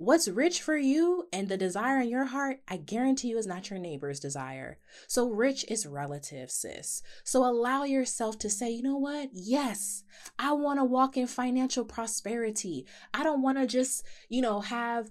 What's 0.00 0.28
rich 0.28 0.62
for 0.62 0.78
you 0.78 1.28
and 1.30 1.46
the 1.46 1.58
desire 1.58 2.00
in 2.00 2.08
your 2.08 2.24
heart, 2.24 2.62
I 2.66 2.78
guarantee 2.78 3.28
you 3.28 3.36
is 3.36 3.46
not 3.46 3.68
your 3.68 3.78
neighbor's 3.78 4.18
desire. 4.18 4.78
So 5.06 5.28
rich 5.28 5.62
is 5.68 5.84
relative, 5.84 6.50
sis. 6.50 7.02
So 7.22 7.44
allow 7.44 7.84
yourself 7.84 8.38
to 8.38 8.48
say, 8.48 8.70
you 8.70 8.82
know 8.82 8.96
what? 8.96 9.28
Yes, 9.34 10.04
I 10.38 10.52
want 10.52 10.80
to 10.80 10.84
walk 10.84 11.18
in 11.18 11.26
financial 11.26 11.84
prosperity. 11.84 12.86
I 13.12 13.22
don't 13.22 13.42
want 13.42 13.58
to 13.58 13.66
just, 13.66 14.02
you 14.30 14.40
know, 14.40 14.60
have 14.60 15.10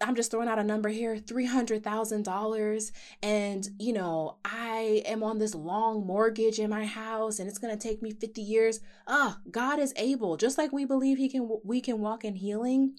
I'm 0.00 0.16
just 0.16 0.32
throwing 0.32 0.48
out 0.48 0.58
a 0.58 0.64
number 0.64 0.88
here 0.88 1.16
$300,000 1.18 2.92
and 3.22 3.68
you 3.78 3.92
know 3.92 4.38
I 4.44 5.04
am 5.06 5.22
on 5.22 5.38
this 5.38 5.54
long 5.54 6.04
mortgage 6.04 6.58
in 6.58 6.70
my 6.70 6.86
house 6.86 7.38
and 7.38 7.48
it's 7.48 7.58
going 7.58 7.78
to 7.78 7.80
take 7.80 8.02
me 8.02 8.10
50 8.10 8.42
years. 8.42 8.80
Ah, 9.06 9.38
oh, 9.38 9.50
God 9.52 9.78
is 9.78 9.94
able. 9.94 10.36
Just 10.36 10.58
like 10.58 10.72
we 10.72 10.84
believe 10.84 11.18
he 11.18 11.28
can 11.28 11.48
we 11.62 11.80
can 11.80 12.00
walk 12.00 12.24
in 12.24 12.34
healing, 12.34 12.96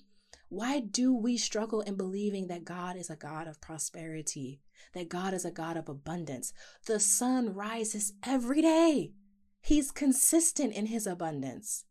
why 0.54 0.80
do 0.80 1.14
we 1.16 1.38
struggle 1.38 1.82
in 1.82 1.96
believing 1.96 2.48
that 2.48 2.66
God 2.66 2.96
is 2.96 3.10
a 3.10 3.16
God 3.16 3.48
of 3.48 3.62
prosperity? 3.62 4.62
That 4.94 5.10
God 5.10 5.34
is 5.34 5.46
a 5.46 5.52
God 5.52 5.78
of 5.78 5.90
abundance? 5.90 6.54
The 6.86 7.00
sun 7.00 7.54
rises 7.54 8.14
every 8.24 8.62
day. 8.62 9.14
He's 9.62 9.92
consistent 9.92 10.74
in 10.74 10.88
his 10.88 11.08
abundance. 11.08 11.86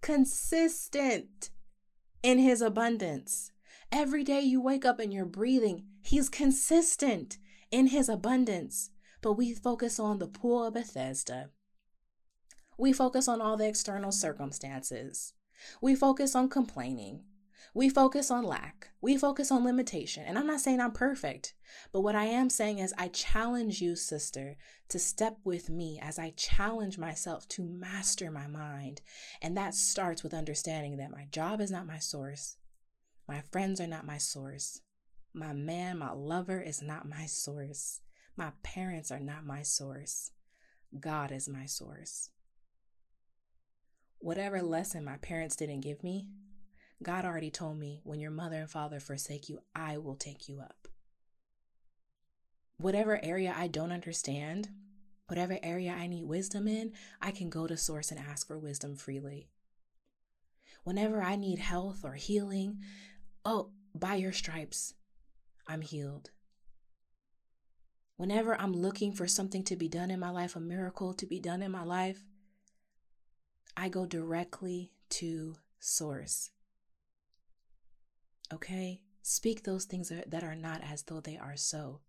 Consistent 0.00 1.50
in 2.22 2.38
his 2.38 2.60
abundance. 2.62 3.52
Every 3.90 4.22
day 4.22 4.40
you 4.40 4.60
wake 4.60 4.84
up 4.84 4.98
and 4.98 5.12
you're 5.12 5.24
breathing, 5.24 5.84
He's 6.02 6.28
consistent 6.28 7.38
in 7.70 7.88
His 7.88 8.08
abundance. 8.08 8.90
But 9.20 9.34
we 9.34 9.54
focus 9.54 9.98
on 9.98 10.18
the 10.18 10.26
pool 10.26 10.64
of 10.64 10.74
Bethesda. 10.74 11.50
We 12.76 12.92
focus 12.92 13.28
on 13.28 13.40
all 13.40 13.56
the 13.56 13.66
external 13.66 14.12
circumstances. 14.12 15.32
We 15.80 15.94
focus 15.94 16.34
on 16.34 16.48
complaining. 16.48 17.24
We 17.74 17.88
focus 17.88 18.30
on 18.30 18.44
lack. 18.44 18.88
We 19.00 19.16
focus 19.16 19.50
on 19.50 19.64
limitation. 19.64 20.24
And 20.26 20.38
I'm 20.38 20.46
not 20.46 20.60
saying 20.60 20.80
I'm 20.80 20.92
perfect, 20.92 21.54
but 21.92 22.00
what 22.00 22.14
I 22.14 22.24
am 22.24 22.50
saying 22.50 22.78
is 22.78 22.94
I 22.96 23.08
challenge 23.08 23.80
you, 23.80 23.94
sister, 23.96 24.56
to 24.88 24.98
step 24.98 25.38
with 25.44 25.68
me 25.68 25.98
as 26.02 26.18
I 26.18 26.30
challenge 26.36 26.98
myself 26.98 27.46
to 27.48 27.62
master 27.62 28.30
my 28.30 28.46
mind. 28.46 29.02
And 29.42 29.56
that 29.56 29.74
starts 29.74 30.22
with 30.22 30.34
understanding 30.34 30.96
that 30.96 31.10
my 31.10 31.26
job 31.30 31.60
is 31.60 31.70
not 31.70 31.86
my 31.86 31.98
source. 31.98 32.56
My 33.28 33.42
friends 33.52 33.80
are 33.80 33.86
not 33.86 34.06
my 34.06 34.18
source. 34.18 34.80
My 35.34 35.52
man, 35.52 35.98
my 35.98 36.12
lover 36.12 36.60
is 36.60 36.82
not 36.82 37.08
my 37.08 37.26
source. 37.26 38.00
My 38.36 38.52
parents 38.62 39.10
are 39.10 39.20
not 39.20 39.44
my 39.44 39.62
source. 39.62 40.30
God 40.98 41.32
is 41.32 41.48
my 41.48 41.66
source. 41.66 42.30
Whatever 44.20 44.62
lesson 44.62 45.04
my 45.04 45.16
parents 45.18 45.54
didn't 45.54 45.80
give 45.80 46.02
me, 46.02 46.28
God 47.02 47.24
already 47.24 47.50
told 47.50 47.78
me 47.78 48.00
when 48.02 48.20
your 48.20 48.30
mother 48.30 48.56
and 48.56 48.70
father 48.70 48.98
forsake 48.98 49.48
you, 49.48 49.60
I 49.74 49.98
will 49.98 50.16
take 50.16 50.48
you 50.48 50.60
up. 50.60 50.88
Whatever 52.76 53.22
area 53.24 53.54
I 53.56 53.68
don't 53.68 53.92
understand, 53.92 54.68
whatever 55.28 55.58
area 55.62 55.92
I 55.92 56.06
need 56.06 56.24
wisdom 56.24 56.66
in, 56.66 56.92
I 57.22 57.30
can 57.30 57.50
go 57.50 57.66
to 57.66 57.76
source 57.76 58.10
and 58.10 58.20
ask 58.20 58.46
for 58.46 58.58
wisdom 58.58 58.96
freely. 58.96 59.48
Whenever 60.84 61.22
I 61.22 61.36
need 61.36 61.58
health 61.58 62.04
or 62.04 62.14
healing, 62.14 62.78
Oh, 63.44 63.70
by 63.94 64.16
your 64.16 64.32
stripes, 64.32 64.94
I'm 65.66 65.82
healed. 65.82 66.30
Whenever 68.16 68.60
I'm 68.60 68.72
looking 68.72 69.12
for 69.12 69.28
something 69.28 69.62
to 69.64 69.76
be 69.76 69.88
done 69.88 70.10
in 70.10 70.18
my 70.18 70.30
life, 70.30 70.56
a 70.56 70.60
miracle 70.60 71.14
to 71.14 71.26
be 71.26 71.38
done 71.38 71.62
in 71.62 71.70
my 71.70 71.84
life, 71.84 72.24
I 73.76 73.88
go 73.88 74.06
directly 74.06 74.90
to 75.10 75.54
source. 75.78 76.50
Okay? 78.52 79.00
Speak 79.22 79.62
those 79.62 79.84
things 79.84 80.10
that 80.26 80.42
are 80.42 80.54
not 80.54 80.80
as 80.82 81.02
though 81.02 81.20
they 81.20 81.36
are 81.36 81.56
so. 81.56 82.00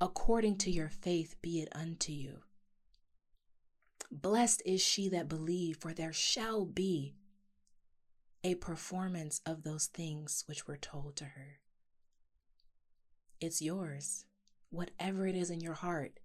According 0.00 0.56
to 0.58 0.70
your 0.70 0.88
faith, 0.88 1.36
be 1.42 1.60
it 1.60 1.68
unto 1.72 2.12
you. 2.12 2.38
Blessed 4.10 4.62
is 4.66 4.80
she 4.80 5.08
that 5.10 5.28
believe, 5.28 5.76
for 5.76 5.92
there 5.92 6.12
shall 6.12 6.64
be 6.64 7.14
a 8.44 8.56
performance 8.56 9.40
of 9.46 9.62
those 9.62 9.86
things 9.86 10.44
which 10.46 10.66
were 10.66 10.76
told 10.76 11.16
to 11.16 11.24
her. 11.24 11.60
It's 13.40 13.62
yours, 13.62 14.24
whatever 14.70 15.26
it 15.26 15.36
is 15.36 15.50
in 15.50 15.60
your 15.60 15.74
heart. 15.74 16.18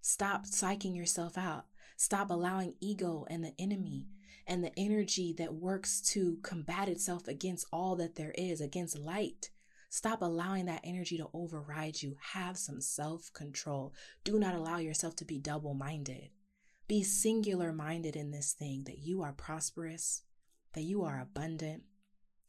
Stop 0.00 0.46
psyching 0.46 0.96
yourself 0.96 1.36
out. 1.36 1.66
Stop 1.96 2.30
allowing 2.30 2.74
ego 2.80 3.26
and 3.28 3.44
the 3.44 3.54
enemy 3.58 4.06
and 4.46 4.64
the 4.64 4.72
energy 4.78 5.34
that 5.36 5.54
works 5.54 6.00
to 6.00 6.38
combat 6.42 6.88
itself 6.88 7.28
against 7.28 7.66
all 7.72 7.96
that 7.96 8.14
there 8.14 8.32
is, 8.36 8.60
against 8.60 8.98
light. 8.98 9.50
Stop 9.90 10.22
allowing 10.22 10.66
that 10.66 10.80
energy 10.84 11.16
to 11.18 11.28
override 11.32 12.02
you. 12.02 12.16
Have 12.32 12.56
some 12.56 12.80
self 12.80 13.32
control. 13.32 13.94
Do 14.24 14.38
not 14.38 14.54
allow 14.54 14.78
yourself 14.78 15.16
to 15.16 15.24
be 15.24 15.38
double 15.38 15.74
minded. 15.74 16.30
Be 16.86 17.02
singular 17.02 17.72
minded 17.72 18.16
in 18.16 18.30
this 18.30 18.52
thing 18.52 18.84
that 18.84 18.98
you 18.98 19.22
are 19.22 19.32
prosperous, 19.32 20.22
that 20.72 20.82
you 20.82 21.02
are 21.02 21.20
abundant, 21.20 21.82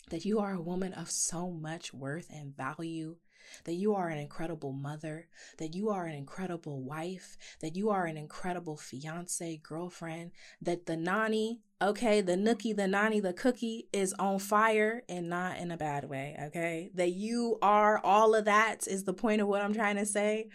that 0.09 0.25
you 0.25 0.39
are 0.39 0.53
a 0.53 0.61
woman 0.61 0.93
of 0.93 1.11
so 1.11 1.51
much 1.51 1.93
worth 1.93 2.29
and 2.29 2.55
value, 2.55 3.17
that 3.65 3.73
you 3.73 3.93
are 3.93 4.09
an 4.09 4.17
incredible 4.17 4.73
mother, 4.73 5.27
that 5.57 5.73
you 5.73 5.89
are 5.89 6.05
an 6.05 6.15
incredible 6.15 6.81
wife, 6.81 7.37
that 7.61 7.75
you 7.75 7.89
are 7.89 8.05
an 8.05 8.17
incredible 8.17 8.77
fiance, 8.77 9.59
girlfriend, 9.63 10.31
that 10.61 10.85
the 10.85 10.97
nanny, 10.97 11.61
okay, 11.81 12.21
the 12.21 12.35
nookie, 12.35 12.75
the 12.75 12.87
nanny, 12.87 13.19
the 13.19 13.33
cookie 13.33 13.87
is 13.93 14.13
on 14.13 14.39
fire 14.39 15.03
and 15.07 15.29
not 15.29 15.57
in 15.57 15.71
a 15.71 15.77
bad 15.77 16.09
way, 16.09 16.37
okay? 16.47 16.91
That 16.93 17.11
you 17.11 17.57
are 17.61 17.99
all 18.03 18.35
of 18.35 18.45
that 18.45 18.87
is 18.87 19.03
the 19.03 19.13
point 19.13 19.41
of 19.41 19.47
what 19.47 19.61
I'm 19.61 19.73
trying 19.73 19.97
to 19.97 20.05
say. 20.05 20.49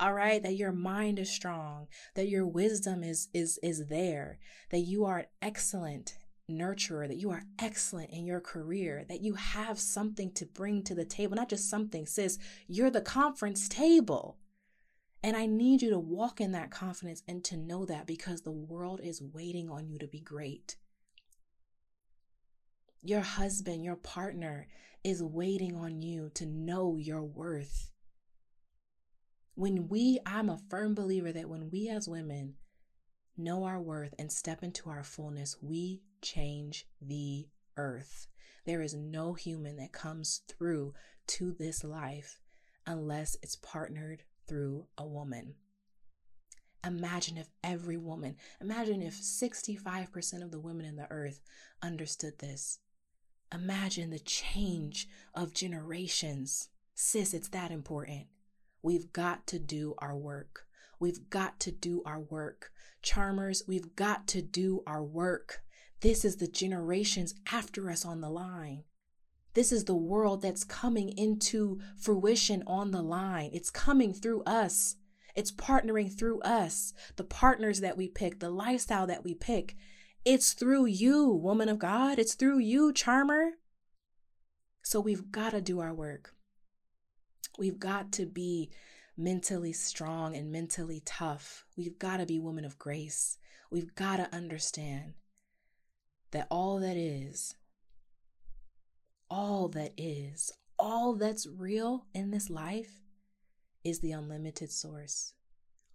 All 0.00 0.14
right, 0.14 0.40
that 0.44 0.54
your 0.54 0.70
mind 0.70 1.18
is 1.18 1.28
strong, 1.28 1.88
that 2.14 2.28
your 2.28 2.46
wisdom 2.46 3.02
is 3.02 3.28
is 3.34 3.58
is 3.64 3.88
there, 3.88 4.38
that 4.70 4.78
you 4.78 5.04
are 5.04 5.26
excellent 5.42 6.17
nurturer, 6.50 7.06
that 7.06 7.18
you 7.18 7.30
are 7.30 7.44
excellent 7.58 8.10
in 8.10 8.26
your 8.26 8.40
career, 8.40 9.04
that 9.08 9.20
you 9.20 9.34
have 9.34 9.78
something 9.78 10.32
to 10.32 10.46
bring 10.46 10.82
to 10.82 10.94
the 10.94 11.04
table, 11.04 11.36
not 11.36 11.48
just 11.48 11.68
something, 11.68 12.06
sis, 12.06 12.38
you're 12.66 12.90
the 12.90 13.00
conference 13.00 13.68
table. 13.68 14.38
And 15.22 15.36
I 15.36 15.46
need 15.46 15.82
you 15.82 15.90
to 15.90 15.98
walk 15.98 16.40
in 16.40 16.52
that 16.52 16.70
confidence 16.70 17.22
and 17.26 17.42
to 17.44 17.56
know 17.56 17.84
that 17.86 18.06
because 18.06 18.42
the 18.42 18.52
world 18.52 19.00
is 19.02 19.20
waiting 19.20 19.68
on 19.68 19.88
you 19.88 19.98
to 19.98 20.06
be 20.06 20.20
great. 20.20 20.76
Your 23.02 23.20
husband, 23.20 23.84
your 23.84 23.96
partner 23.96 24.68
is 25.04 25.22
waiting 25.22 25.76
on 25.76 26.02
you 26.02 26.30
to 26.34 26.46
know 26.46 26.96
your 26.96 27.22
worth. 27.22 27.90
When 29.54 29.88
we, 29.88 30.20
I'm 30.24 30.48
a 30.48 30.60
firm 30.70 30.94
believer 30.94 31.32
that 31.32 31.48
when 31.48 31.70
we 31.70 31.88
as 31.88 32.08
women 32.08 32.54
know 33.36 33.64
our 33.64 33.80
worth 33.80 34.14
and 34.18 34.30
step 34.30 34.62
into 34.62 34.90
our 34.90 35.02
fullness, 35.02 35.56
we 35.60 36.02
change 36.22 36.86
the 37.00 37.48
earth. 37.76 38.26
There 38.64 38.82
is 38.82 38.94
no 38.94 39.34
human 39.34 39.76
that 39.76 39.92
comes 39.92 40.42
through 40.48 40.94
to 41.28 41.52
this 41.52 41.84
life 41.84 42.40
unless 42.86 43.36
it's 43.42 43.56
partnered 43.56 44.22
through 44.46 44.86
a 44.96 45.06
woman. 45.06 45.54
Imagine 46.84 47.36
if 47.36 47.48
every 47.62 47.96
woman, 47.96 48.36
imagine 48.60 49.02
if 49.02 49.14
65% 49.14 50.42
of 50.42 50.50
the 50.50 50.60
women 50.60 50.86
in 50.86 50.96
the 50.96 51.10
earth 51.10 51.40
understood 51.82 52.38
this. 52.38 52.78
Imagine 53.52 54.10
the 54.10 54.18
change 54.18 55.08
of 55.34 55.52
generations. 55.52 56.68
Sis, 56.94 57.34
it's 57.34 57.48
that 57.48 57.70
important. 57.70 58.26
We've 58.82 59.12
got 59.12 59.46
to 59.48 59.58
do 59.58 59.94
our 59.98 60.16
work. 60.16 60.66
We've 61.00 61.30
got 61.30 61.58
to 61.60 61.72
do 61.72 62.02
our 62.04 62.20
work. 62.20 62.70
Charmers, 63.02 63.62
we've 63.66 63.94
got 63.96 64.26
to 64.28 64.42
do 64.42 64.82
our 64.86 65.02
work. 65.02 65.62
This 66.00 66.24
is 66.24 66.36
the 66.36 66.46
generations 66.46 67.34
after 67.50 67.90
us 67.90 68.04
on 68.04 68.20
the 68.20 68.30
line. 68.30 68.84
This 69.54 69.72
is 69.72 69.84
the 69.84 69.96
world 69.96 70.42
that's 70.42 70.62
coming 70.62 71.08
into 71.18 71.80
fruition 71.96 72.62
on 72.66 72.92
the 72.92 73.02
line. 73.02 73.50
It's 73.52 73.70
coming 73.70 74.12
through 74.12 74.42
us. 74.44 74.96
It's 75.34 75.50
partnering 75.50 76.16
through 76.16 76.40
us. 76.42 76.94
The 77.16 77.24
partners 77.24 77.80
that 77.80 77.96
we 77.96 78.08
pick, 78.08 78.38
the 78.38 78.50
lifestyle 78.50 79.08
that 79.08 79.24
we 79.24 79.34
pick. 79.34 79.76
It's 80.24 80.52
through 80.52 80.86
you, 80.86 81.28
woman 81.28 81.68
of 81.68 81.80
God. 81.80 82.20
It's 82.20 82.34
through 82.34 82.58
you, 82.58 82.92
charmer. 82.92 83.52
So 84.82 85.00
we've 85.00 85.32
got 85.32 85.50
to 85.50 85.60
do 85.60 85.80
our 85.80 85.94
work. 85.94 86.34
We've 87.58 87.80
got 87.80 88.12
to 88.12 88.26
be 88.26 88.70
mentally 89.16 89.72
strong 89.72 90.36
and 90.36 90.52
mentally 90.52 91.02
tough. 91.04 91.64
We've 91.76 91.98
got 91.98 92.18
to 92.18 92.26
be 92.26 92.38
women 92.38 92.64
of 92.64 92.78
grace. 92.78 93.38
We've 93.70 93.94
got 93.96 94.18
to 94.18 94.32
understand 94.32 95.14
that 96.30 96.46
all 96.50 96.78
that 96.80 96.96
is, 96.96 97.54
all 99.30 99.68
that 99.68 99.92
is, 99.96 100.52
all 100.78 101.14
that's 101.14 101.46
real 101.46 102.06
in 102.14 102.30
this 102.30 102.50
life 102.50 103.00
is 103.84 104.00
the 104.00 104.12
unlimited 104.12 104.70
source. 104.70 105.34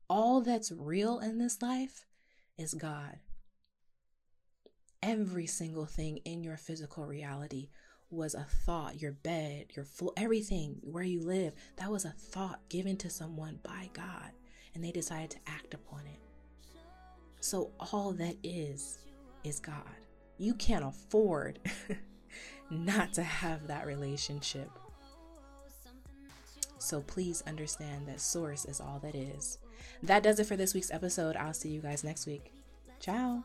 All 0.10 0.42
that's 0.42 0.72
real 0.72 1.20
in 1.20 1.38
this 1.38 1.62
life 1.62 2.06
is 2.58 2.74
God. 2.74 3.20
Every 5.02 5.48
single 5.48 5.86
thing 5.86 6.18
in 6.26 6.44
your 6.44 6.58
physical 6.58 7.06
reality 7.06 7.70
was 8.10 8.36
a 8.36 8.46
thought. 8.66 9.02
Your 9.02 9.12
bed, 9.12 9.68
your 9.76 9.86
floor, 9.86 10.14
everything 10.18 10.78
where 10.82 11.04
you 11.04 11.22
live, 11.22 11.54
that 11.78 11.92
was 11.92 12.06
a 12.06 12.12
thought 12.12 12.60
given 12.70 12.96
to 12.98 13.10
someone 13.10 13.60
by 13.64 13.90
God, 13.94 14.32
and 14.74 14.84
they 14.84 14.92
decided 14.92 15.32
to 15.32 15.40
act 15.48 15.74
upon 15.74 16.02
it. 16.06 16.20
So 17.40 17.72
all 17.92 18.14
that 18.14 18.38
is, 18.44 19.00
is 19.44 19.60
God. 19.60 20.03
You 20.38 20.54
can't 20.56 20.86
afford 20.86 21.60
not 22.70 23.14
to 23.14 23.24
have 23.24 23.68
that 23.68 23.86
relationship. 23.86 24.70
So 26.80 27.02
please 27.02 27.44
understand 27.48 28.08
that 28.08 28.20
source 28.20 28.66
is 28.66 28.82
all 28.82 29.00
that 29.04 29.16
is. 29.16 29.58
That 30.02 30.24
does 30.24 30.40
it 30.40 30.48
for 30.48 30.58
this 30.58 30.74
week's 30.74 30.92
episode. 30.92 31.36
I'll 31.38 31.54
see 31.54 31.70
you 31.70 31.82
guys 31.82 32.04
next 32.04 32.26
week. 32.26 32.52
Ciao. 33.00 33.44